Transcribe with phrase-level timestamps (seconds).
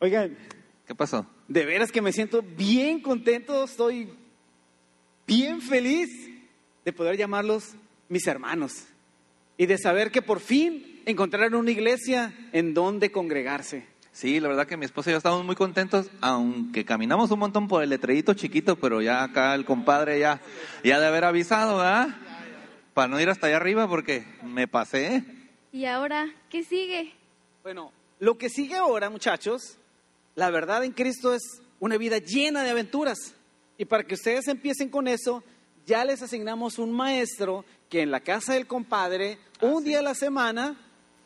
[0.00, 0.36] Oigan,
[0.86, 1.26] ¿Qué pasó?
[1.48, 4.10] de veras que me siento bien contento, estoy
[5.26, 6.08] bien feliz
[6.84, 7.74] de poder llamarlos
[8.08, 8.84] mis hermanos
[9.56, 13.86] y de saber que por fin encontraron una iglesia en donde congregarse.
[14.12, 17.68] Sí, la verdad que mi esposa y yo estamos muy contentos, aunque caminamos un montón
[17.68, 20.40] por el letrerito chiquito, pero ya acá el compadre ya,
[20.84, 22.08] ya de haber avisado, ¿verdad?
[22.94, 25.24] Para no ir hasta allá arriba porque me pasé.
[25.72, 27.12] ¿Y ahora qué sigue?
[27.62, 29.78] Bueno, lo que sigue ahora, muchachos,
[30.38, 31.42] la verdad en Cristo es
[31.80, 33.34] una vida llena de aventuras.
[33.76, 35.42] Y para que ustedes empiecen con eso,
[35.84, 40.14] ya les asignamos un maestro que en la casa del compadre, un día a la
[40.14, 40.76] semana,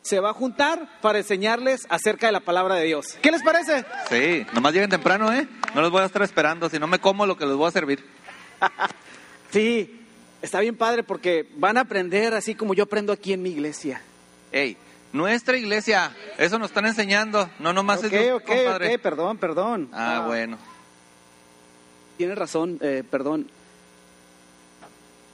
[0.01, 3.19] se va a juntar para enseñarles acerca de la palabra de Dios.
[3.21, 3.85] ¿Qué les parece?
[4.09, 5.47] Sí, nomás lleguen temprano, ¿eh?
[5.75, 7.71] No los voy a estar esperando, si no me como lo que les voy a
[7.71, 8.03] servir.
[9.51, 10.03] Sí,
[10.41, 14.01] está bien padre porque van a aprender así como yo aprendo aquí en mi iglesia.
[14.51, 14.75] Ey,
[15.13, 18.95] nuestra iglesia, eso nos están enseñando, no nomás Ok, es de- ok, compadre.
[18.95, 19.89] ok, perdón, perdón.
[19.93, 20.57] Ah, bueno.
[22.17, 23.47] Tienes razón, eh, perdón.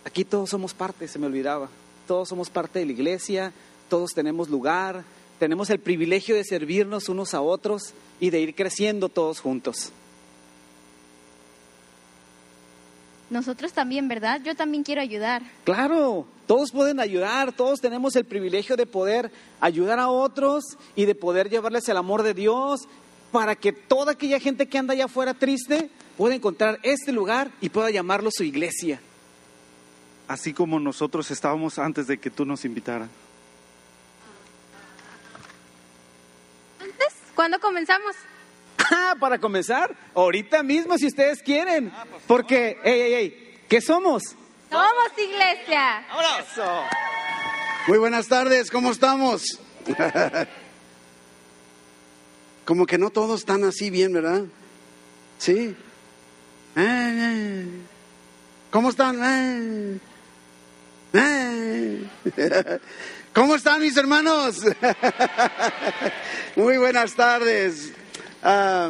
[0.05, 1.69] Aquí todos somos parte, se me olvidaba.
[2.07, 3.51] Todos somos parte de la iglesia,
[3.89, 5.03] todos tenemos lugar,
[5.39, 9.91] tenemos el privilegio de servirnos unos a otros y de ir creciendo todos juntos.
[13.29, 14.41] Nosotros también, ¿verdad?
[14.43, 15.43] Yo también quiero ayudar.
[15.63, 20.63] Claro, todos pueden ayudar, todos tenemos el privilegio de poder ayudar a otros
[20.95, 22.87] y de poder llevarles el amor de Dios
[23.31, 27.69] para que toda aquella gente que anda allá afuera triste pueda encontrar este lugar y
[27.69, 28.99] pueda llamarlo su iglesia.
[30.27, 33.09] Así como nosotros estábamos antes de que tú nos invitaras.
[36.79, 38.15] Entonces, ¿cuándo comenzamos?
[38.89, 41.91] Ah, para comenzar, ahorita mismo si ustedes quieren.
[42.27, 44.23] Porque, hey, hey, hey, ¿qué somos?
[44.69, 46.05] Somos iglesia.
[46.39, 46.83] Eso.
[47.87, 49.59] Muy buenas tardes, ¿cómo estamos?
[52.65, 54.43] Como que no todos están así bien, ¿verdad?
[55.39, 55.75] Sí.
[56.75, 57.65] Eh, eh.
[58.69, 59.19] ¿Cómo están?
[59.23, 59.99] Eh.
[61.13, 62.07] Eh.
[63.33, 64.61] ¿Cómo están mis hermanos?
[66.55, 67.91] Muy buenas tardes.
[68.41, 68.89] Ah,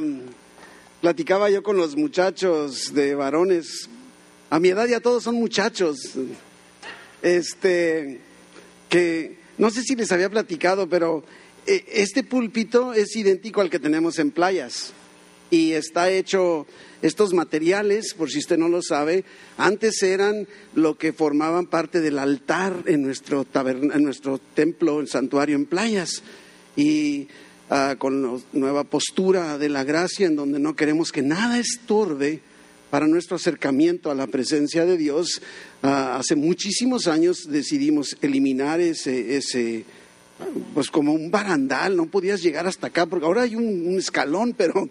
[1.01, 3.89] platicaba yo con los muchachos de varones.
[4.49, 5.97] A mi edad ya todos son muchachos.
[7.21, 8.19] Este,
[8.89, 11.23] que no sé si les había platicado, pero
[11.65, 14.93] eh, este púlpito es idéntico al que tenemos en playas
[15.51, 16.67] y está hecho
[17.01, 19.23] estos materiales, por si usted no lo sabe,
[19.57, 25.07] antes eran lo que formaban parte del altar en nuestro taberna, en nuestro templo, el
[25.07, 26.21] santuario en playas
[26.75, 27.27] y
[27.69, 32.41] ah, con la nueva postura de la gracia en donde no queremos que nada estorbe
[32.89, 35.41] para nuestro acercamiento a la presencia de Dios,
[35.83, 39.85] ah, hace muchísimos años decidimos eliminar ese, ese,
[40.73, 44.53] pues como un barandal, no podías llegar hasta acá, porque ahora hay un, un escalón,
[44.57, 44.89] pero...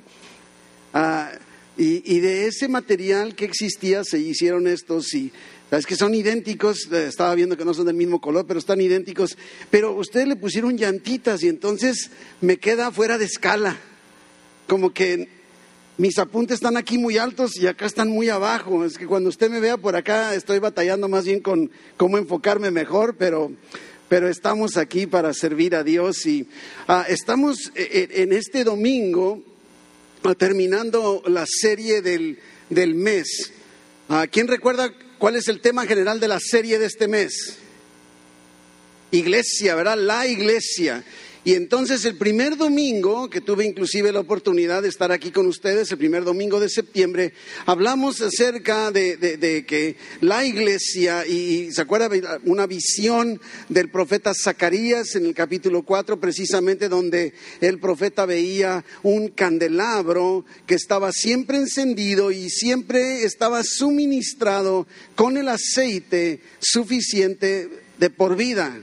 [0.94, 1.30] ah,
[1.76, 5.30] y, y de ese material que existía se hicieron estos y
[5.70, 8.80] sabes que son idénticos, eh, estaba viendo que no son del mismo color, pero están
[8.80, 9.36] idénticos,
[9.70, 13.76] pero ustedes le pusieron llantitas y entonces me queda fuera de escala,
[14.66, 15.28] como que
[15.98, 18.84] mis apuntes están aquí muy altos y acá están muy abajo.
[18.84, 22.70] Es que cuando usted me vea por acá estoy batallando más bien con cómo enfocarme
[22.70, 23.50] mejor, pero,
[24.08, 26.46] pero estamos aquí para servir a Dios y
[26.86, 29.42] ah, estamos eh, en este domingo
[30.22, 32.38] ah, terminando la serie del,
[32.70, 33.52] del mes.
[34.08, 37.58] Ah, ¿Quién recuerda cuál es el tema general de la serie de este mes?
[39.10, 39.96] Iglesia, ¿verdad?
[39.96, 41.04] La iglesia.
[41.48, 45.90] Y entonces el primer domingo, que tuve inclusive la oportunidad de estar aquí con ustedes,
[45.90, 47.32] el primer domingo de septiembre,
[47.64, 52.10] hablamos acerca de, que la iglesia, y se acuerda
[52.44, 57.32] una visión del profeta Zacarías en el capítulo 4, precisamente donde
[57.62, 65.48] el profeta veía un candelabro que estaba siempre encendido y siempre estaba suministrado con el
[65.48, 68.82] aceite suficiente de por vida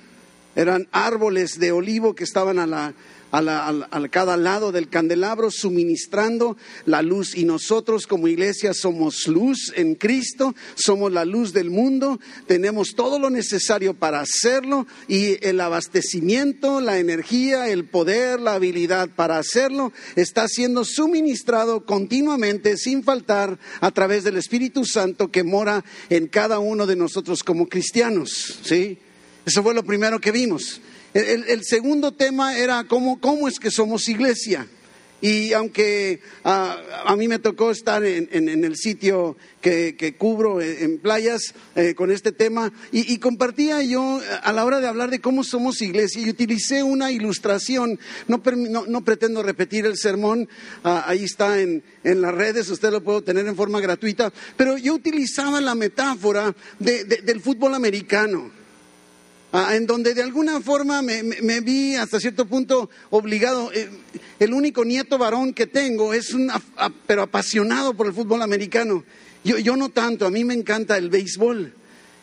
[0.55, 2.93] eran árboles de olivo que estaban a, la,
[3.31, 6.55] a, la- a a cada lado del candelabro suministrando
[6.85, 7.35] la luz.
[7.35, 13.19] Y nosotros como iglesia somos luz en Cristo, somos la luz del mundo, tenemos todo
[13.19, 19.91] lo necesario para hacerlo y el abastecimiento, la energía, el poder, la habilidad para hacerlo
[20.15, 26.59] está siendo suministrado continuamente, sin faltar, a través del Espíritu Santo que mora en cada
[26.59, 28.59] uno de nosotros como cristianos.
[28.63, 28.99] ¿Sí?
[29.45, 30.81] Eso fue lo primero que vimos.
[31.13, 34.67] El, segundo tema era cómo, cómo es que somos iglesia.
[35.21, 38.27] Y aunque ah, a mí me tocó estar en,
[38.65, 44.25] el sitio que, cubro eh, en playas eh, con este tema, y, compartía yo eh,
[44.43, 48.85] a la hora de hablar de cómo somos iglesia, y utilicé una ilustración, no, no-
[48.85, 50.49] no pretendo repetir el sermón,
[50.83, 54.77] ah, ahí está en, en las redes, usted lo puede tener en forma gratuita, pero
[54.77, 58.64] yo utilizaba la metáfora de- del fútbol americano.
[59.51, 63.71] Ah, en donde de alguna forma me, vi hasta cierto punto obligado.
[63.73, 63.89] Eh,
[64.39, 66.51] el único nieto varón que tengo es un,
[67.07, 69.05] pero apasionado por el fútbol americano.
[69.43, 71.73] Yo, yo no tanto, a mí me encanta el béisbol.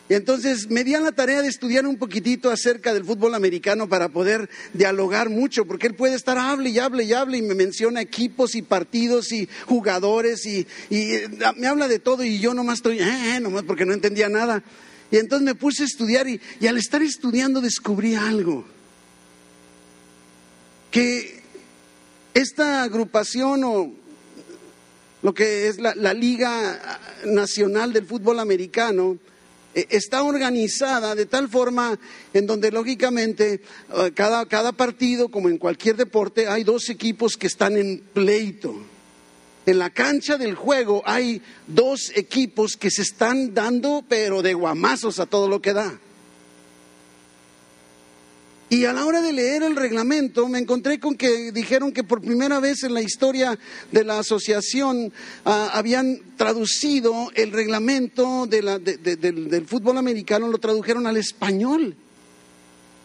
[0.09, 4.09] Entonces me di a la tarea de estudiar un poquitito acerca del fútbol americano para
[4.09, 8.01] poder dialogar mucho, porque él puede estar hable y hable y hable y me menciona
[8.01, 12.79] equipos y partidos y jugadores y, y, eh, me habla de todo y yo nomás
[12.79, 14.61] estoy, eh, eh, nomás porque no entendía nada.
[15.13, 18.65] Y entonces me puse a estudiar y, al estar estudiando descubrí algo.
[20.89, 21.43] Que
[22.33, 23.93] esta agrupación o
[25.21, 29.19] lo que es la, la Liga Nacional del Fútbol Americano
[29.75, 31.99] eh, está organizada de tal forma
[32.33, 33.61] en donde lógicamente
[33.95, 38.92] eh, cada, cada partido, como en cualquier deporte, hay dos equipos que están en pleito.
[39.65, 45.19] En la cancha del juego hay dos equipos que se están dando, pero de guamazos
[45.19, 45.99] a todo lo que da.
[48.69, 52.21] Y a la hora de leer el reglamento me encontré con que dijeron que por
[52.21, 53.57] primera vez en la historia
[53.91, 55.13] de la asociación
[55.45, 61.05] ah, habían traducido el reglamento de la- de- de- del, del fútbol americano, lo tradujeron
[61.05, 61.95] al español.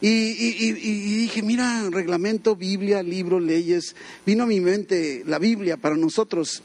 [0.01, 3.97] Y, dije, mira, reglamento, Biblia, libro, leyes.
[4.25, 6.63] Vino a mi mente la Biblia para nosotros.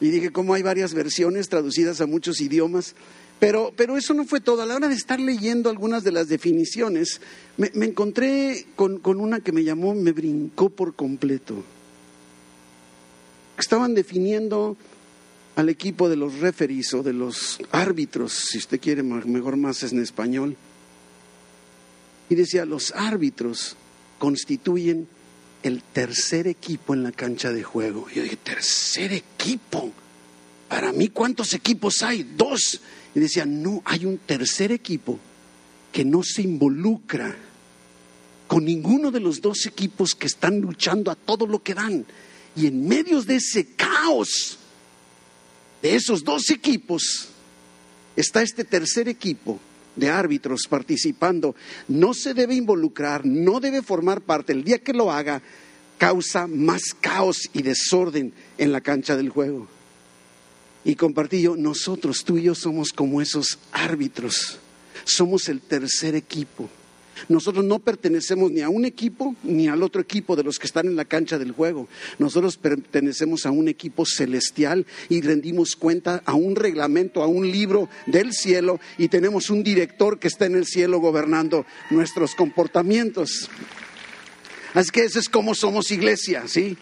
[0.00, 2.94] Y dije, cómo hay varias versiones traducidas a muchos idiomas.
[3.40, 4.62] Pero, pero eso no fue todo.
[4.62, 7.20] A la hora de estar leyendo algunas de las definiciones,
[7.56, 11.64] me, encontré con, con una que me llamó, me brincó por completo.
[13.58, 14.76] Estaban definiendo
[15.56, 19.92] al equipo de los referees o de los árbitros, si usted quiere, mejor más es
[19.92, 20.56] en español.
[22.28, 23.76] Y decía, los árbitros
[24.18, 25.08] constituyen
[25.62, 28.06] el tercer equipo en la cancha de juego.
[28.10, 29.92] Y yo dije, tercer equipo.
[30.68, 32.22] Para mí, ¿cuántos equipos hay?
[32.22, 32.80] Dos.
[33.14, 35.18] Y decía, no, hay un tercer equipo
[35.92, 37.34] que no se involucra
[38.46, 42.04] con ninguno de los dos equipos que están luchando a todo lo que dan.
[42.54, 44.58] Y en medio de ese caos
[45.82, 47.28] de esos dos equipos
[48.16, 49.60] está este tercer equipo
[49.96, 51.56] de árbitros participando.
[51.88, 54.52] No se debe involucrar, no debe formar parte.
[54.52, 55.42] El día que lo haga,
[55.98, 59.66] causa más caos y desorden en la cancha del juego.
[60.84, 64.58] Y compartí yo, nosotros, tú y yo somos como esos árbitros.
[65.04, 66.68] Somos el tercer equipo.
[67.28, 70.86] Nosotros no pertenecemos ni a un equipo ni al otro equipo de los que están
[70.86, 71.88] en la cancha del juego.
[72.18, 77.88] Nosotros pertenecemos a un equipo celestial y rendimos cuenta a un reglamento, a un libro
[78.06, 83.48] del cielo y tenemos un director que está en el cielo gobernando nuestros comportamientos.
[84.74, 86.76] Así que eso es como somos iglesia, ¿sí?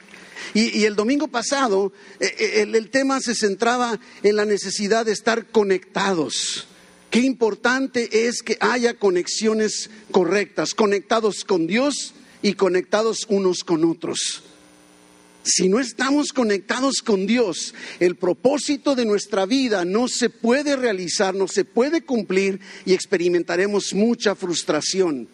[0.52, 5.46] Y, el domingo pasado eh, eh, el tema se centraba en la necesidad de estar
[5.46, 6.66] conectados.
[7.14, 12.12] Qué importante es que haya conexiones correctas, conectados con Dios
[12.42, 14.42] y conectados unos con otros.
[15.44, 21.36] Si no estamos conectados con Dios, el propósito de nuestra vida no se puede realizar,
[21.36, 25.28] no se puede cumplir y experimentaremos mucha frustración.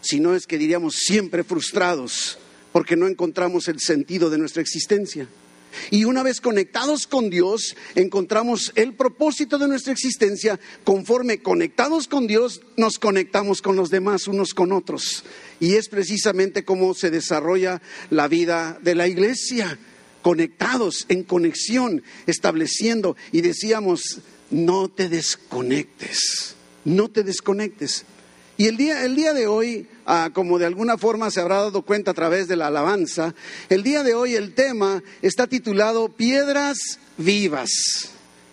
[0.00, 2.36] Si no es que diríamos siempre frustrados
[2.72, 5.28] porque no encontramos el sentido de nuestra existencia.
[5.90, 10.58] Y una vez conectados con Dios, encontramos el propósito de nuestra existencia.
[10.84, 15.24] Conforme conectados con Dios, nos conectamos con los demás, unos con otros.
[15.60, 19.78] Y es precisamente cómo se desarrolla la vida de la iglesia.
[20.22, 23.16] Conectados, en conexión, estableciendo.
[23.32, 28.04] Y decíamos, no te desconectes, no te desconectes.
[28.58, 31.82] Y el día, el día de hoy, ah, como de alguna forma se habrá dado
[31.82, 33.34] cuenta a través de la alabanza,
[33.70, 37.70] el día de hoy el tema está titulado Piedras Vivas.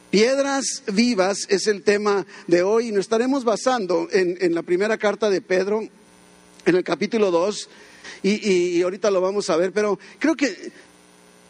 [0.10, 4.98] Piedras Vivas es el tema de hoy y nos estaremos basando en, en la primera
[4.98, 5.82] carta de Pedro,
[6.65, 7.70] en el capítulo 2,
[8.24, 10.72] y, y- y ahorita lo vamos a ver, pero creo que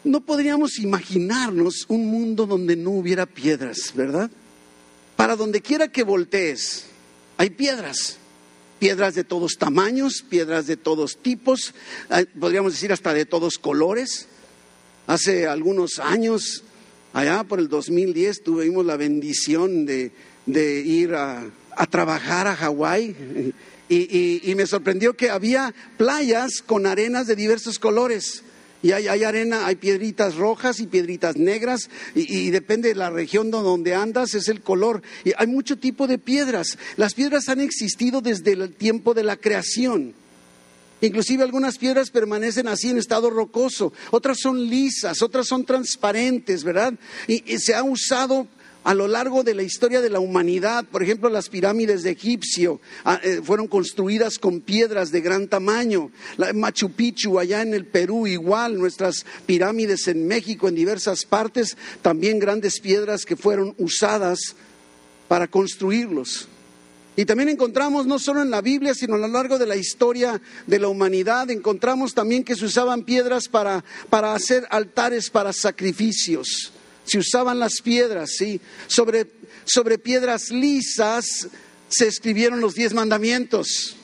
[0.04, 4.30] no podríamos imaginarnos un mundo donde no hubiera piedras, ¿verdad?
[5.16, 6.86] Para donde quiera que voltees,
[7.38, 8.18] hay piedras.
[8.80, 11.74] Piedras de todos tamaños, piedras de todos tipos,
[12.10, 14.26] eh, podríamos decir hasta de todos colores.
[15.06, 16.64] Hace algunos años,
[17.12, 20.12] allá por el 2010, tuvimos la bendición de,
[20.46, 21.44] de ir a,
[21.76, 23.52] a trabajar a Hawái
[23.90, 28.44] y, y- y me sorprendió que había playas con arenas de diversos colores.
[28.82, 33.50] Y hay, hay arena, hay piedritas rojas y piedritas negras, y, depende de la región
[33.50, 35.02] do- donde andas, es el color.
[35.24, 36.78] Y hay mucho tipo de piedras.
[36.96, 40.14] Las piedras han existido desde el tiempo de la creación.
[41.02, 46.92] Inclusive algunas piedras permanecen así en estado rocoso, otras son lisas, otras son transparentes, ¿verdad?
[47.26, 48.48] Y, y se ha usado
[48.84, 50.84] a lo largo de la historia de la humanidad.
[50.84, 56.10] Por ejemplo, las pirámides de Egipcio ah, eh, fueron construidas con piedras de gran tamaño.
[56.54, 62.38] Machu Picchu allá en el Perú igual, nuestras pirámides en México en diversas partes, también
[62.38, 64.56] grandes piedras que fueron usadas
[65.28, 66.48] para construirlos.
[67.16, 70.40] Y también encontramos, no solo en la Biblia, sino a lo largo de la historia
[70.66, 76.72] de la humanidad, encontramos también que se usaban piedras para, para hacer altares para sacrificios.
[77.10, 78.60] Se usaban las piedras, ¿sí?
[78.86, 79.26] Sobre,
[79.64, 81.48] sobre piedras lisas
[81.88, 83.96] se escribieron los diez mandamientos.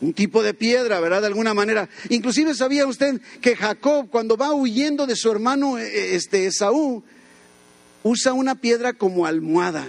[0.00, 1.20] Un tipo de piedra, ¿verdad?
[1.20, 1.88] De alguna manera.
[2.08, 7.04] Inclusive sabía usted que Jacob, cuando va huyendo de su hermano eh, este, Esaú,
[8.02, 9.86] usa una piedra como almohada.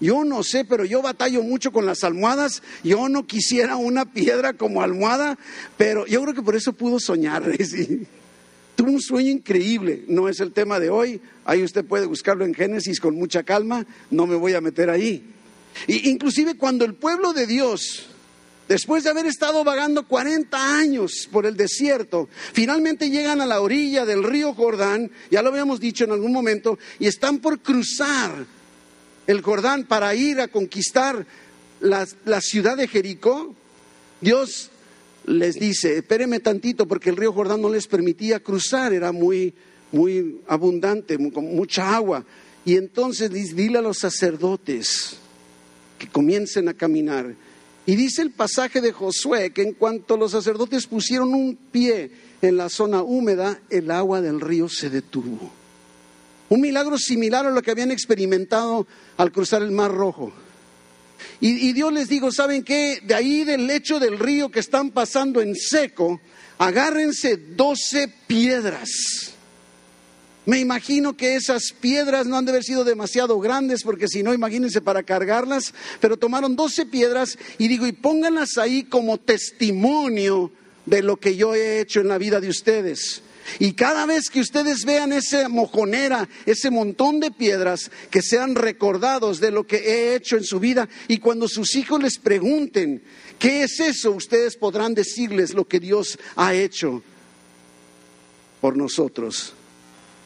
[0.00, 2.62] Yo no sé, pero yo batallo mucho con las almohadas.
[2.82, 5.38] Yo no quisiera una piedra como almohada,
[5.78, 7.42] pero yo creo que por eso pudo soñar.
[7.64, 8.06] sí.
[8.76, 10.04] Tuvo un sueño increíble.
[10.08, 11.20] No es el tema de hoy.
[11.44, 13.86] Ahí usted puede buscarlo en Génesis con mucha calma.
[14.10, 15.24] No me voy a meter ahí.
[15.86, 18.08] Y inclusive cuando el pueblo de Dios
[18.68, 24.06] Después de haber estado vagando 40 años por el desierto, finalmente llegan a la orilla
[24.06, 28.46] del río Jordán, ya lo habíamos dicho en algún momento, y están por cruzar
[29.26, 31.26] el Jordán para ir a conquistar
[31.80, 33.54] la, la ciudad de Jericó.
[34.22, 34.70] Dios
[35.26, 39.54] les dice, espéreme tantito porque el río Jordán no les permitía cruzar, era muy,
[39.92, 42.24] muy abundante, con mucha agua.
[42.64, 45.16] Y entonces dile a los sacerdotes
[45.98, 47.34] que comiencen a caminar.
[47.86, 52.56] Y dice el pasaje de Josué que en cuanto los sacerdotes pusieron un pie en
[52.56, 55.50] la zona húmeda, el agua del río se detuvo.
[56.48, 60.32] Un milagro similar a lo que habían experimentado al cruzar el Mar Rojo.
[61.40, 63.00] Y, Dios les dijo, ¿saben qué?
[63.02, 66.20] De ahí del lecho del río que están pasando en seco,
[66.58, 69.34] agárrense doce piedras.
[70.46, 74.34] Me imagino que esas piedras no han de haber sido demasiado grandes, porque si no,
[74.34, 80.52] imagínense para cargarlas, pero tomaron 12 piedras y digo, y pónganlas ahí como testimonio
[80.84, 83.22] de lo que yo he hecho en la vida de ustedes.
[83.58, 89.40] Y cada vez que ustedes vean esa mojonera, ese montón de piedras, que sean recordados
[89.40, 90.88] de lo que he hecho en su vida.
[91.08, 93.02] Y cuando sus hijos les pregunten,
[93.38, 94.12] ¿qué es eso?
[94.12, 97.02] Ustedes podrán decirles lo que Dios ha hecho
[98.60, 99.52] por nosotros.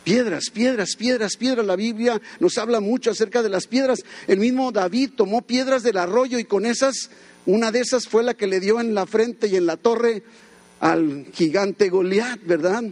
[0.04, 1.66] Piedras, piedras, piedras, piedras.
[1.66, 3.98] La Biblia nos habla mucho acerca de las piedras.
[4.26, 7.10] El mismo David tomó piedras del arroyo y con esas,
[7.44, 10.22] una de esas fue la que le dio en la frente y en la torre
[10.80, 12.84] al gigante Goliat, ¿verdad?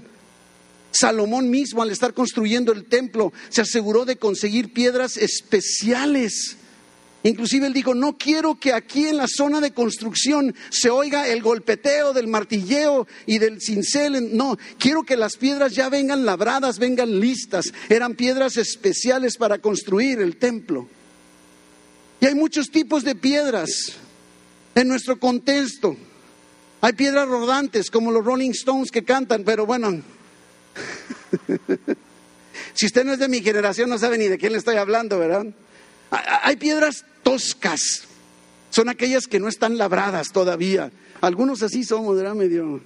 [0.99, 6.57] Salomón mismo al estar construyendo el templo se aseguró de conseguir piedras especiales.
[7.23, 11.43] Inclusive él dijo, no quiero que aquí en la zona de construcción se oiga el
[11.43, 14.37] golpeteo del martilleo y del cincel.
[14.37, 17.73] No, quiero que las piedras ya vengan labradas, vengan listas.
[17.89, 20.89] Eran piedras especiales para construir el templo.
[22.21, 23.95] Y hay muchos tipos de piedras
[24.77, 25.97] en nuestro contexto.
[26.81, 30.01] Hay piedras rodantes como los Rolling Stones que cantan, pero bueno,
[32.75, 35.19] si usted no es de mi generación no sabe ni de quién le estoy hablando,
[35.19, 35.47] ¿verdad?
[36.11, 38.05] Hay piedras toscas,
[38.71, 40.93] son aquellas que no están labradas todavía.
[41.21, 42.35] Algunos así somos, ¿verdad?
[42.35, 42.81] Medio.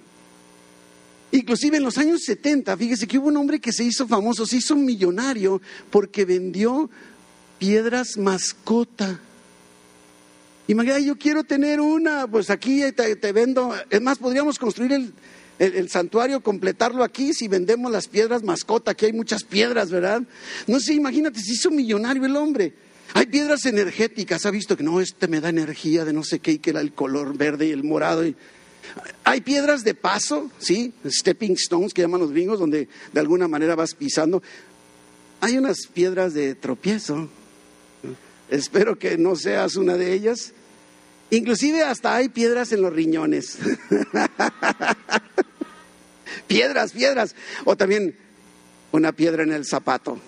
[1.32, 4.56] Inclusive en los años 70, fíjese que hubo un hombre que se hizo famoso, se
[4.56, 6.90] hizo millonario porque vendió
[7.58, 9.20] piedras mascota.
[10.66, 13.74] Imagina, yo quiero tener una, pues aquí te, te vendo.
[13.90, 15.12] Es más, podríamos construir el,
[15.60, 18.92] el, santuario, completarlo aquí si vendemos las piedras mascota.
[18.92, 20.22] Aquí hay muchas piedras, ¿verdad?
[20.66, 22.72] No sé, imagínate, se hizo millonario el hombre.
[23.12, 26.52] Hay piedras energéticas, ha visto que no, este me da energía de no sé qué
[26.52, 28.26] y que era el color verde y el morado.
[28.26, 28.34] Y...
[29.24, 30.94] Hay piedras de paso, ¿sí?
[31.06, 34.42] Stepping stones que llaman los gringos, donde de alguna manera vas pisando.
[35.42, 37.28] Hay unas piedras de tropiezo.
[38.48, 40.54] Espero que no seas una de ellas.
[41.30, 43.58] Inclusive hasta hay piedras en los riñones.
[46.46, 47.34] piedras, piedras.
[47.64, 48.16] O también
[48.92, 50.18] una piedra en el zapato.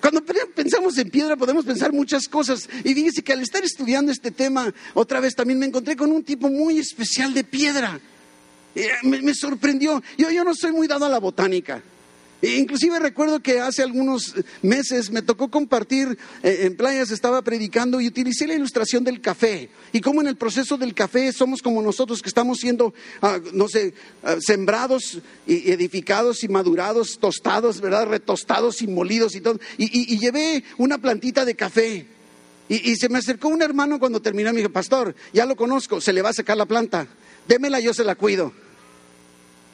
[0.00, 0.20] Cuando
[0.54, 2.68] pensamos en piedra podemos pensar muchas cosas.
[2.82, 6.24] Y fíjese que al estar estudiando este tema, otra vez también me encontré con un
[6.24, 8.00] tipo muy especial de piedra.
[9.04, 10.02] Me, me sorprendió.
[10.18, 11.82] Yo, yo, no soy muy dado a la botánica.
[12.42, 18.00] E inclusive recuerdo que hace algunos meses me tocó compartir eh, en playas, estaba predicando
[18.00, 19.70] y utilicé la ilustración del café.
[19.92, 23.68] Y como en el proceso del café somos como nosotros que estamos siendo, ah, no
[23.68, 23.94] sé,
[24.24, 28.08] ah, sembrados y edificados y madurados, tostados, ¿verdad?
[28.08, 29.60] Retostados y molidos y todo.
[29.78, 32.06] Y, llevé una plantita de café.
[32.68, 36.00] Y, se me acercó un hermano cuando terminé y me dijo, pastor, ya lo conozco,
[36.00, 37.06] se le va a sacar la planta.
[37.46, 38.52] Démela, yo se la cuido.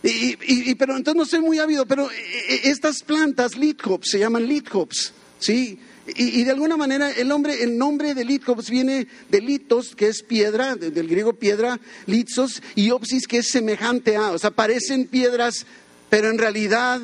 [0.02, 2.14] Y, y- y- pero entonces no soy muy ávido, pero eh,
[2.48, 5.78] eh, estas plantas, lithops, se llaman lithops, ¿sí?
[6.16, 10.22] Y, de alguna manera el, hombre, el nombre de lithops viene de litos, que es
[10.22, 15.06] piedra, de- del griego piedra, litsos, y opsis, que es semejante a, o sea, parecen
[15.06, 15.66] piedras,
[16.08, 17.00] pero en realidad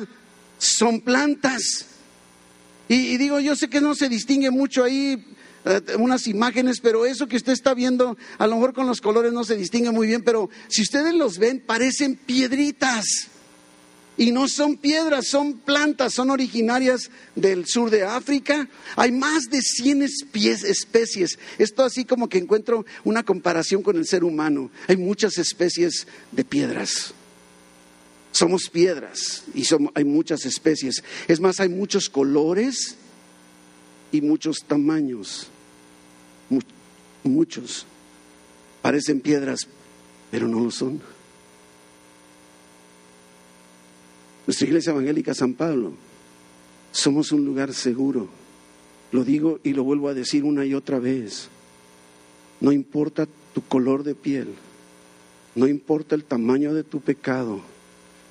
[0.57, 1.85] son plantas.
[2.87, 5.23] Y, digo, yo sé que no se distingue mucho ahí
[5.97, 9.43] unas imágenes, pero eso que usted está viendo, a lo mejor con los colores no
[9.43, 13.05] se distingue muy bien, pero si ustedes los ven, parecen piedritas.
[14.17, 18.69] Y no son piedras, son plantas, son originarias del sur de África.
[18.95, 21.37] Hay más de 100 espe- especies.
[21.57, 24.71] Esto así como que encuentro una comparación con el ser humano.
[24.87, 27.13] Hay muchas especies de piedras.
[28.31, 31.03] Somos piedras y somos- hay muchas especies.
[31.27, 32.95] Es más, hay muchos colores
[34.13, 35.49] y muchos tamaños.
[37.25, 37.85] Mu- muchos.
[38.81, 39.67] Parecen piedras,
[40.31, 41.01] pero no lo son.
[44.47, 45.93] Nuestra iglesia evangélica San Pablo,
[46.91, 48.29] somos un lugar seguro.
[49.11, 51.49] Lo digo y lo vuelvo a decir una y otra vez.
[52.61, 54.49] No importa tu color de piel,
[55.55, 57.61] no importa el tamaño de tu pecado,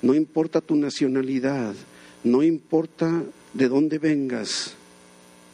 [0.01, 1.73] no importa tu nacionalidad,
[2.23, 3.23] no importa
[3.53, 4.73] de dónde vengas,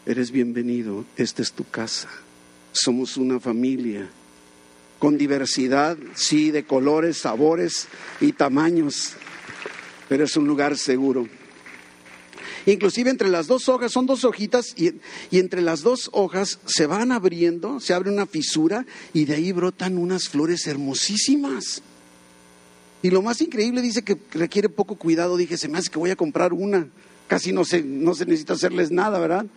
[0.06, 2.10] eres bienvenido, esta es tu casa.
[2.72, 4.10] Somos una familia
[5.00, 7.88] con diversidad, sí, de colores, sabores
[8.20, 9.14] y tamaños,
[10.08, 11.28] pero es un lugar seguro.
[12.68, 14.94] Inclusive entre las dos hojas, son dos hojitas y,
[15.32, 19.52] y entre las dos hojas se van abriendo, se abre una fisura y de ahí
[19.52, 21.82] brotan unas flores hermosísimas.
[23.02, 25.38] Y lo más increíble dice que requiere poco cuidado.
[25.38, 26.88] Dije, se me hace que voy a comprar una.
[27.28, 29.48] Casi no se, no se necesita hacerles nada, ¿verdad?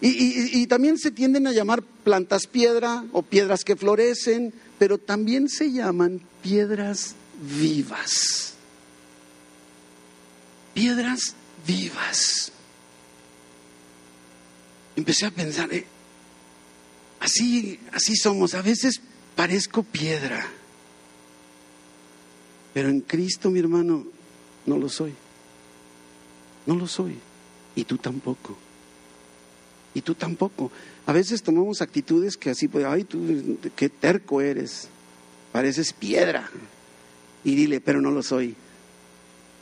[0.00, 5.72] Y, también se tienden a llamar plantas piedra o piedras que florecen, pero también se
[5.72, 7.14] llaman piedras
[7.58, 8.54] vivas.
[10.74, 11.34] Piedras
[11.66, 12.52] vivas.
[14.96, 15.86] Empecé a pensar, eh,
[17.20, 18.54] así, así somos.
[18.54, 19.00] A veces
[19.34, 20.46] parezco piedra.
[22.74, 24.04] Pero en Cristo, mi hermano,
[24.66, 25.14] no lo soy.
[26.66, 27.18] No lo soy.
[27.76, 28.56] Y tú tampoco.
[29.94, 30.70] Y tú tampoco.
[31.06, 34.88] A veces tomamos actitudes que así, pues, ay, tú, qué terco eres.
[35.52, 36.50] Pareces piedra.
[37.44, 38.56] Y dile, pero no lo soy.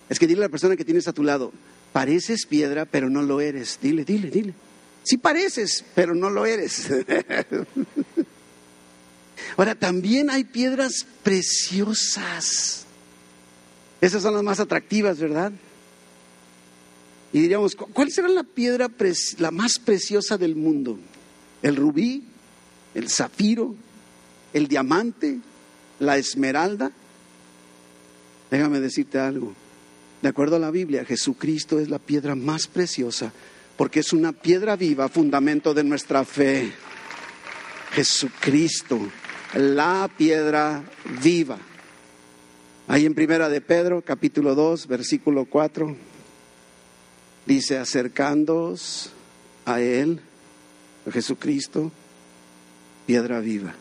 [0.09, 1.53] Es que dile a la persona que tienes a tu lado,
[1.93, 3.79] pareces piedra, pero no lo eres.
[3.81, 4.55] Dile, dile, dile.
[5.05, 6.89] Sí pareces, pero no lo eres.
[9.57, 12.87] Ahora, también hay piedras preciosas.
[14.01, 15.53] Esas son las más atractivas, ¿verdad?
[17.33, 18.91] Y diríamos, ¿cu- ¿cuál será la piedra
[19.39, 20.99] la más preciosa del mundo?
[21.63, 22.25] ¿El rubí?
[22.95, 23.75] ¿El zafiro?
[24.53, 25.39] ¿El diamante?
[25.99, 26.91] ¿La esmeralda?
[28.51, 29.55] Déjame decirte algo.
[30.21, 33.33] De acuerdo a la Biblia, Jesucristo es la piedra más preciosa
[33.77, 36.71] porque es una piedra viva, fundamento de nuestra fe.
[37.93, 38.99] Jesucristo,
[39.55, 40.85] la piedra
[41.23, 41.59] viva.
[42.89, 45.97] Ahí en Primera de Pedro, capítulo 2, versículo 4,
[47.47, 49.11] dice, acercándoos
[49.65, 50.21] a Él,
[51.07, 51.91] a Jesucristo,
[53.07, 53.75] piedra viva,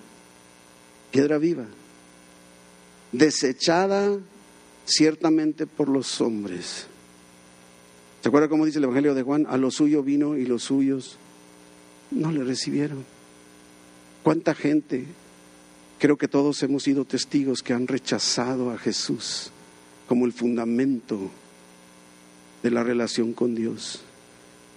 [1.11, 1.65] piedra viva,
[3.11, 4.17] desechada
[4.85, 6.87] ciertamente por los hombres.
[8.21, 9.47] ¿Se acuerda cómo dice el Evangelio de Juan?
[9.49, 11.17] A lo suyo vino y los suyos
[12.11, 13.03] no le recibieron.
[14.23, 15.05] ¿Cuánta gente?
[15.97, 19.51] Creo que todos hemos sido testigos que han rechazado a Jesús
[20.07, 21.31] como el fundamento
[22.63, 24.01] de la relación con Dios.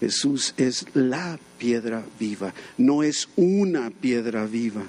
[0.00, 4.84] Jesús es la piedra viva, no es una piedra viva.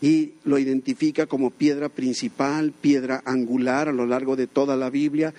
[0.00, 5.32] Y lo identifica como piedra principal, piedra angular a lo largo de toda la Biblia,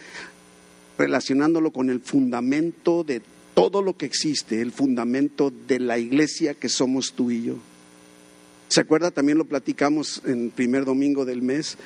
[0.97, 3.21] relacionándolo con el fundamento de
[3.53, 7.55] todo lo que existe, el fundamento de la iglesia que somos tú y yo.
[8.67, 9.11] ¿Se acuerda?
[9.11, 11.77] También lo platicamos en el primer domingo del mes.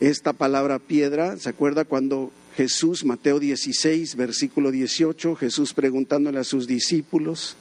[0.00, 6.66] Esta palabra piedra, ¿se acuerda cuando Jesús, Mateo 16, versículo 18, Jesús preguntándole a sus
[6.66, 7.54] discípulos,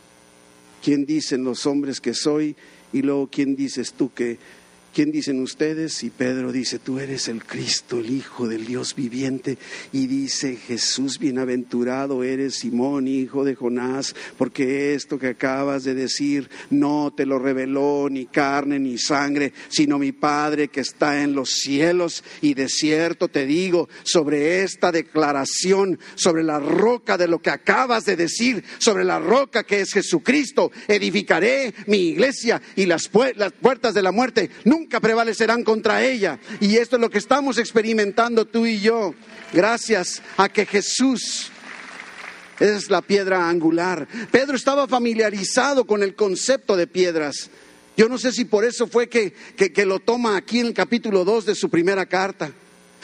[0.84, 2.56] ¿quién dicen los hombres que soy?
[2.92, 4.40] Y luego, ¿quién dices tú que,
[4.94, 6.04] ¿Quién dicen ustedes?
[6.04, 9.58] Y Pedro dice, tú eres el Cristo, el Hijo del Dios viviente.
[9.94, 16.50] Y dice Jesús, bienaventurado eres Simón, hijo de Jonás, porque esto que acabas de decir
[16.70, 21.52] no te lo reveló ni carne ni sangre, sino mi Padre que está en los
[21.52, 22.24] cielos.
[22.42, 28.06] Y de cierto te digo, sobre esta declaración, sobre la roca de lo que acabas
[28.06, 34.02] de decir, sobre la roca que es Jesucristo, edificaré mi iglesia y las, puertas de
[34.02, 36.40] la muerte nunca prevalecerán contra ella.
[36.60, 39.16] Y esto es lo que estamos experimentando tú y yo,
[39.52, 41.52] gracias a que Jesús
[42.60, 44.08] es la piedra angular.
[44.32, 47.50] Pedro estaba familiarizado con el concepto de piedras.
[47.96, 51.26] Yo no sé si por eso fue que, que, lo toma aquí en el capítulo
[51.26, 52.52] 2 de su primera carta.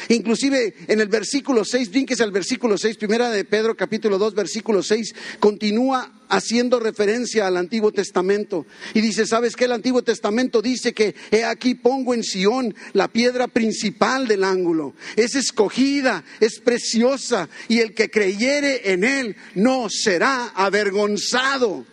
[0.09, 4.83] Inclusive en el versículo 6, es el versículo 6, primera de Pedro capítulo 2, versículo
[4.83, 8.65] 6, continúa haciendo referencia al Antiguo Testamento.
[8.93, 9.65] Y dice, ¿sabes qué?
[9.65, 14.93] El Antiguo Testamento dice que he aquí pongo en Sión la piedra principal del ángulo.
[15.15, 21.85] Es escogida, es preciosa, y el que creyere en él no será avergonzado.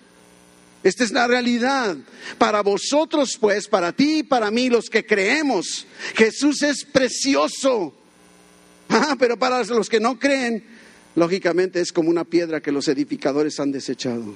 [0.82, 1.96] Esta es la realidad.
[2.38, 7.94] Para vosotros, pues, para ti y para mí, los que creemos, Jesús es precioso.
[8.88, 10.64] Ah, pero para los que no creen,
[11.14, 14.34] lógicamente es como una piedra que los edificadores han desechado.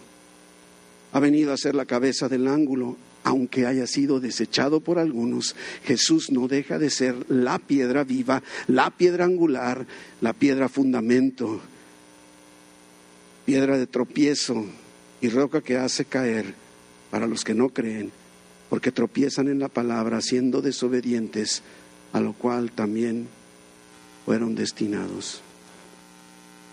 [1.12, 5.56] Ha venido a ser la cabeza del ángulo, aunque haya sido desechado por algunos.
[5.84, 9.86] Jesús no deja de ser la piedra viva, la piedra angular,
[10.20, 11.60] la piedra fundamento,
[13.46, 14.66] piedra de tropiezo
[15.24, 16.52] y roca que hace caer
[17.10, 18.12] para los que no creen,
[18.68, 21.62] porque tropiezan en la palabra siendo desobedientes,
[22.12, 23.26] a lo cual también
[24.26, 25.40] fueron destinados.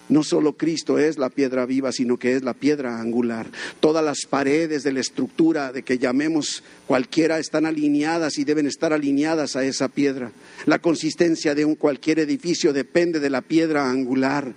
[0.10, 3.48] No solo Cristo es la piedra viva, sino que es la piedra angular.
[3.80, 8.92] Todas las paredes de la estructura de que llamemos cualquiera están alineadas y deben estar
[8.92, 10.34] alineadas a esa piedra.
[10.66, 14.54] La consistencia de un cualquier edificio depende de la piedra angular.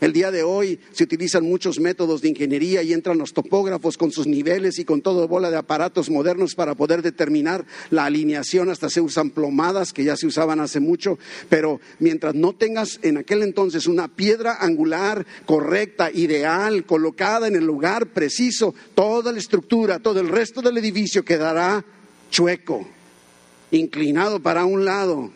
[0.00, 4.10] El día de hoy se utilizan muchos métodos de ingeniería y entran los topógrafos con
[4.10, 8.70] sus niveles y con todo bola de aparatos modernos para poder determinar la alineación.
[8.70, 13.18] Hasta se usan plomadas que ya se usaban hace mucho, pero mientras no tengas en
[13.18, 20.00] aquel entonces una piedra angular correcta, ideal, colocada en el lugar preciso, toda la estructura,
[20.00, 21.84] todo el resto del edificio quedará
[22.30, 22.86] chueco,
[23.70, 25.30] inclinado para un lado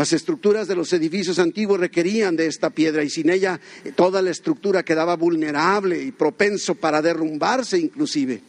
[0.00, 3.60] las estructuras de los edificios antiguos requerían de esta piedra y sin ella
[3.96, 8.40] toda la estructura quedaba vulnerable y propenso para derrumbarse inclusive.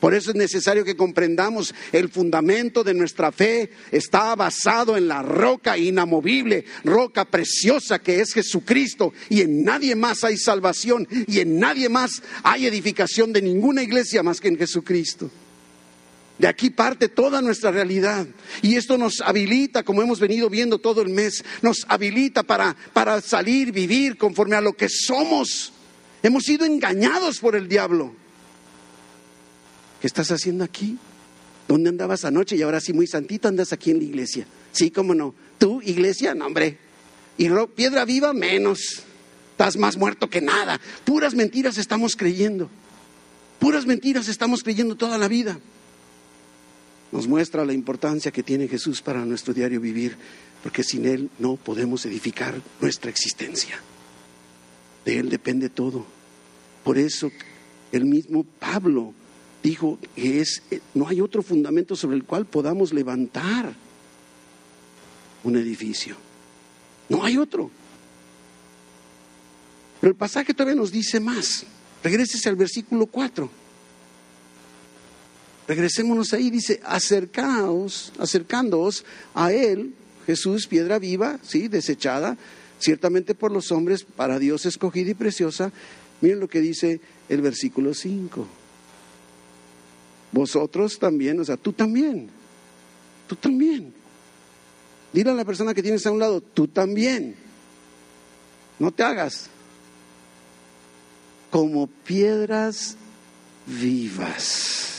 [0.00, 5.22] Por eso es necesario que comprendamos el fundamento de nuestra fe está basado en la
[5.22, 11.58] roca inamovible, roca preciosa que es Jesucristo y en nadie más hay salvación y en
[11.60, 15.30] nadie más hay edificación de ninguna iglesia más que en Jesucristo.
[16.38, 18.26] De aquí parte toda nuestra realidad.
[18.62, 23.20] Y esto nos habilita, como hemos venido viendo todo el mes, nos habilita para, para
[23.20, 25.72] salir, vivir conforme a lo que somos.
[26.22, 28.14] Hemos sido engañados por el diablo.
[30.00, 30.96] ¿Qué estás haciendo aquí?
[31.66, 32.54] ¿Dónde andabas anoche?
[32.54, 34.46] Y ahora sí, muy santito, andas aquí en la iglesia.
[34.70, 35.34] Sí, cómo no.
[35.58, 36.34] ¿Tú, iglesia?
[36.34, 36.78] No, hombre.
[37.36, 39.02] Y piedra viva, menos.
[39.50, 40.80] Estás más muerto que nada.
[41.04, 42.70] Puras mentiras estamos creyendo.
[43.58, 45.58] Puras mentiras estamos creyendo toda la vida
[47.12, 50.16] nos muestra la importancia que tiene Jesús para nuestro diario vivir,
[50.62, 53.80] porque sin Él no podemos edificar nuestra existencia.
[55.04, 56.06] De Él depende todo.
[56.84, 57.30] Por eso
[57.92, 59.14] el mismo Pablo
[59.62, 60.62] dijo que es,
[60.94, 63.74] no hay otro fundamento sobre el cual podamos levantar
[65.44, 66.16] un edificio.
[67.08, 67.70] No hay otro.
[70.00, 71.64] Pero el pasaje todavía nos dice más.
[72.02, 73.50] Regrésese al versículo 4.
[75.68, 79.04] Regresémonos ahí, dice, acercaos, acercándoos
[79.34, 79.92] a Él,
[80.26, 82.38] Jesús, piedra viva, sí, desechada,
[82.78, 85.70] ciertamente por los hombres, para Dios escogida y preciosa.
[86.22, 88.46] Miren lo que dice el versículo 5.
[90.32, 92.30] Vosotros también, o sea, tú también,
[93.26, 93.92] tú también.
[95.12, 97.34] Dile a la persona que tienes a un lado, tú también.
[98.78, 99.50] No te hagas
[101.50, 102.96] como piedras
[103.66, 104.97] vivas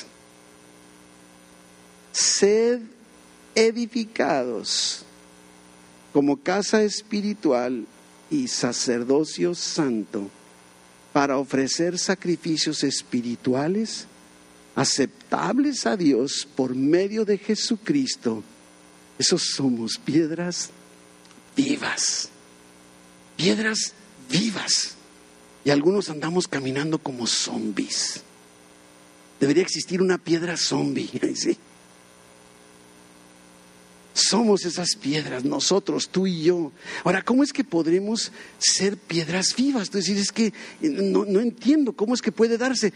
[2.40, 2.80] sed
[3.54, 5.04] edificados
[6.14, 7.86] como casa espiritual
[8.32, 10.30] y sacerdocio santo
[11.12, 14.06] para ofrecer sacrificios espirituales
[14.76, 18.42] aceptables a Dios por medio de Jesucristo.
[19.18, 20.70] Esos somos piedras
[21.58, 22.30] vivas,
[23.36, 23.94] piedras
[24.30, 24.96] vivas.
[25.66, 28.22] Y algunos andamos caminando como zombies.
[29.42, 31.10] Debería existir una piedra zombie.
[31.36, 31.58] ¿sí?
[34.28, 36.72] Somos esas piedras, nosotros, tú y yo.
[37.04, 39.84] Ahora, ¿cómo es que podremos ser piedras vivas?
[39.84, 42.88] Es decir, es que no, no entiendo cómo es que puede darse.
[42.88, 42.92] Eh,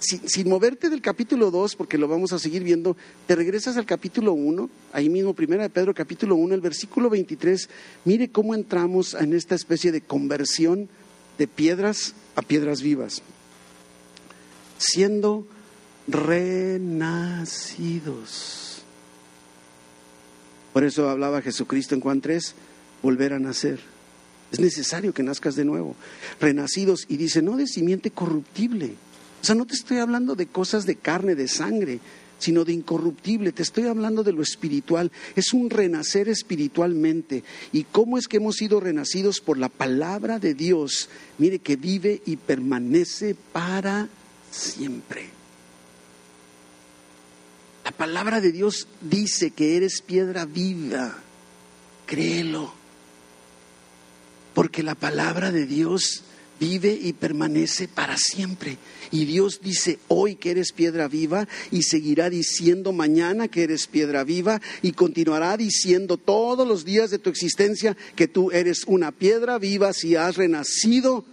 [0.00, 2.94] Sin, sin moverte del capítulo 2, porque lo vamos a seguir viendo,
[3.26, 7.70] te regresas al capítulo 1, ahí mismo, primera de Pedro, capítulo 1, el versículo 23,
[8.04, 10.90] mire cómo entramos en esta especie de conversión
[11.38, 13.22] de piedras a piedras vivas,
[14.76, 15.46] siendo
[16.06, 18.73] renacidos.
[20.74, 22.54] Por eso hablaba Jesucristo en Juan 3,
[23.00, 23.78] volver a nacer.
[24.50, 25.94] Es necesario que nazcas de nuevo.
[26.40, 28.96] Renacidos, y dice, no de simiente corruptible.
[29.40, 32.00] O sea, no te estoy hablando de cosas de carne, de sangre,
[32.40, 33.52] sino de incorruptible.
[33.52, 35.12] Te estoy hablando de lo espiritual.
[35.36, 37.44] Es un renacer espiritualmente.
[37.72, 41.08] ¿Y cómo es que hemos sido renacidos por la palabra de Dios?
[41.38, 44.08] Mire, que vive y permanece para
[44.50, 45.43] siempre.
[47.84, 51.18] La palabra de Dios dice que eres piedra viva.
[52.06, 52.72] Créelo.
[54.54, 56.22] Porque la palabra de Dios
[56.58, 58.78] vive y permanece para siempre.
[59.10, 64.24] Y Dios dice hoy que eres piedra viva y seguirá diciendo mañana que eres piedra
[64.24, 69.58] viva y continuará diciendo todos los días de tu existencia que tú eres una piedra
[69.58, 71.24] viva si has renacido,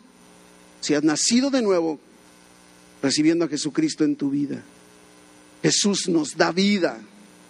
[0.82, 2.00] si has nacido de nuevo
[3.02, 4.64] recibiendo a Jesucristo en tu vida.
[5.62, 7.00] Jesús nos da vida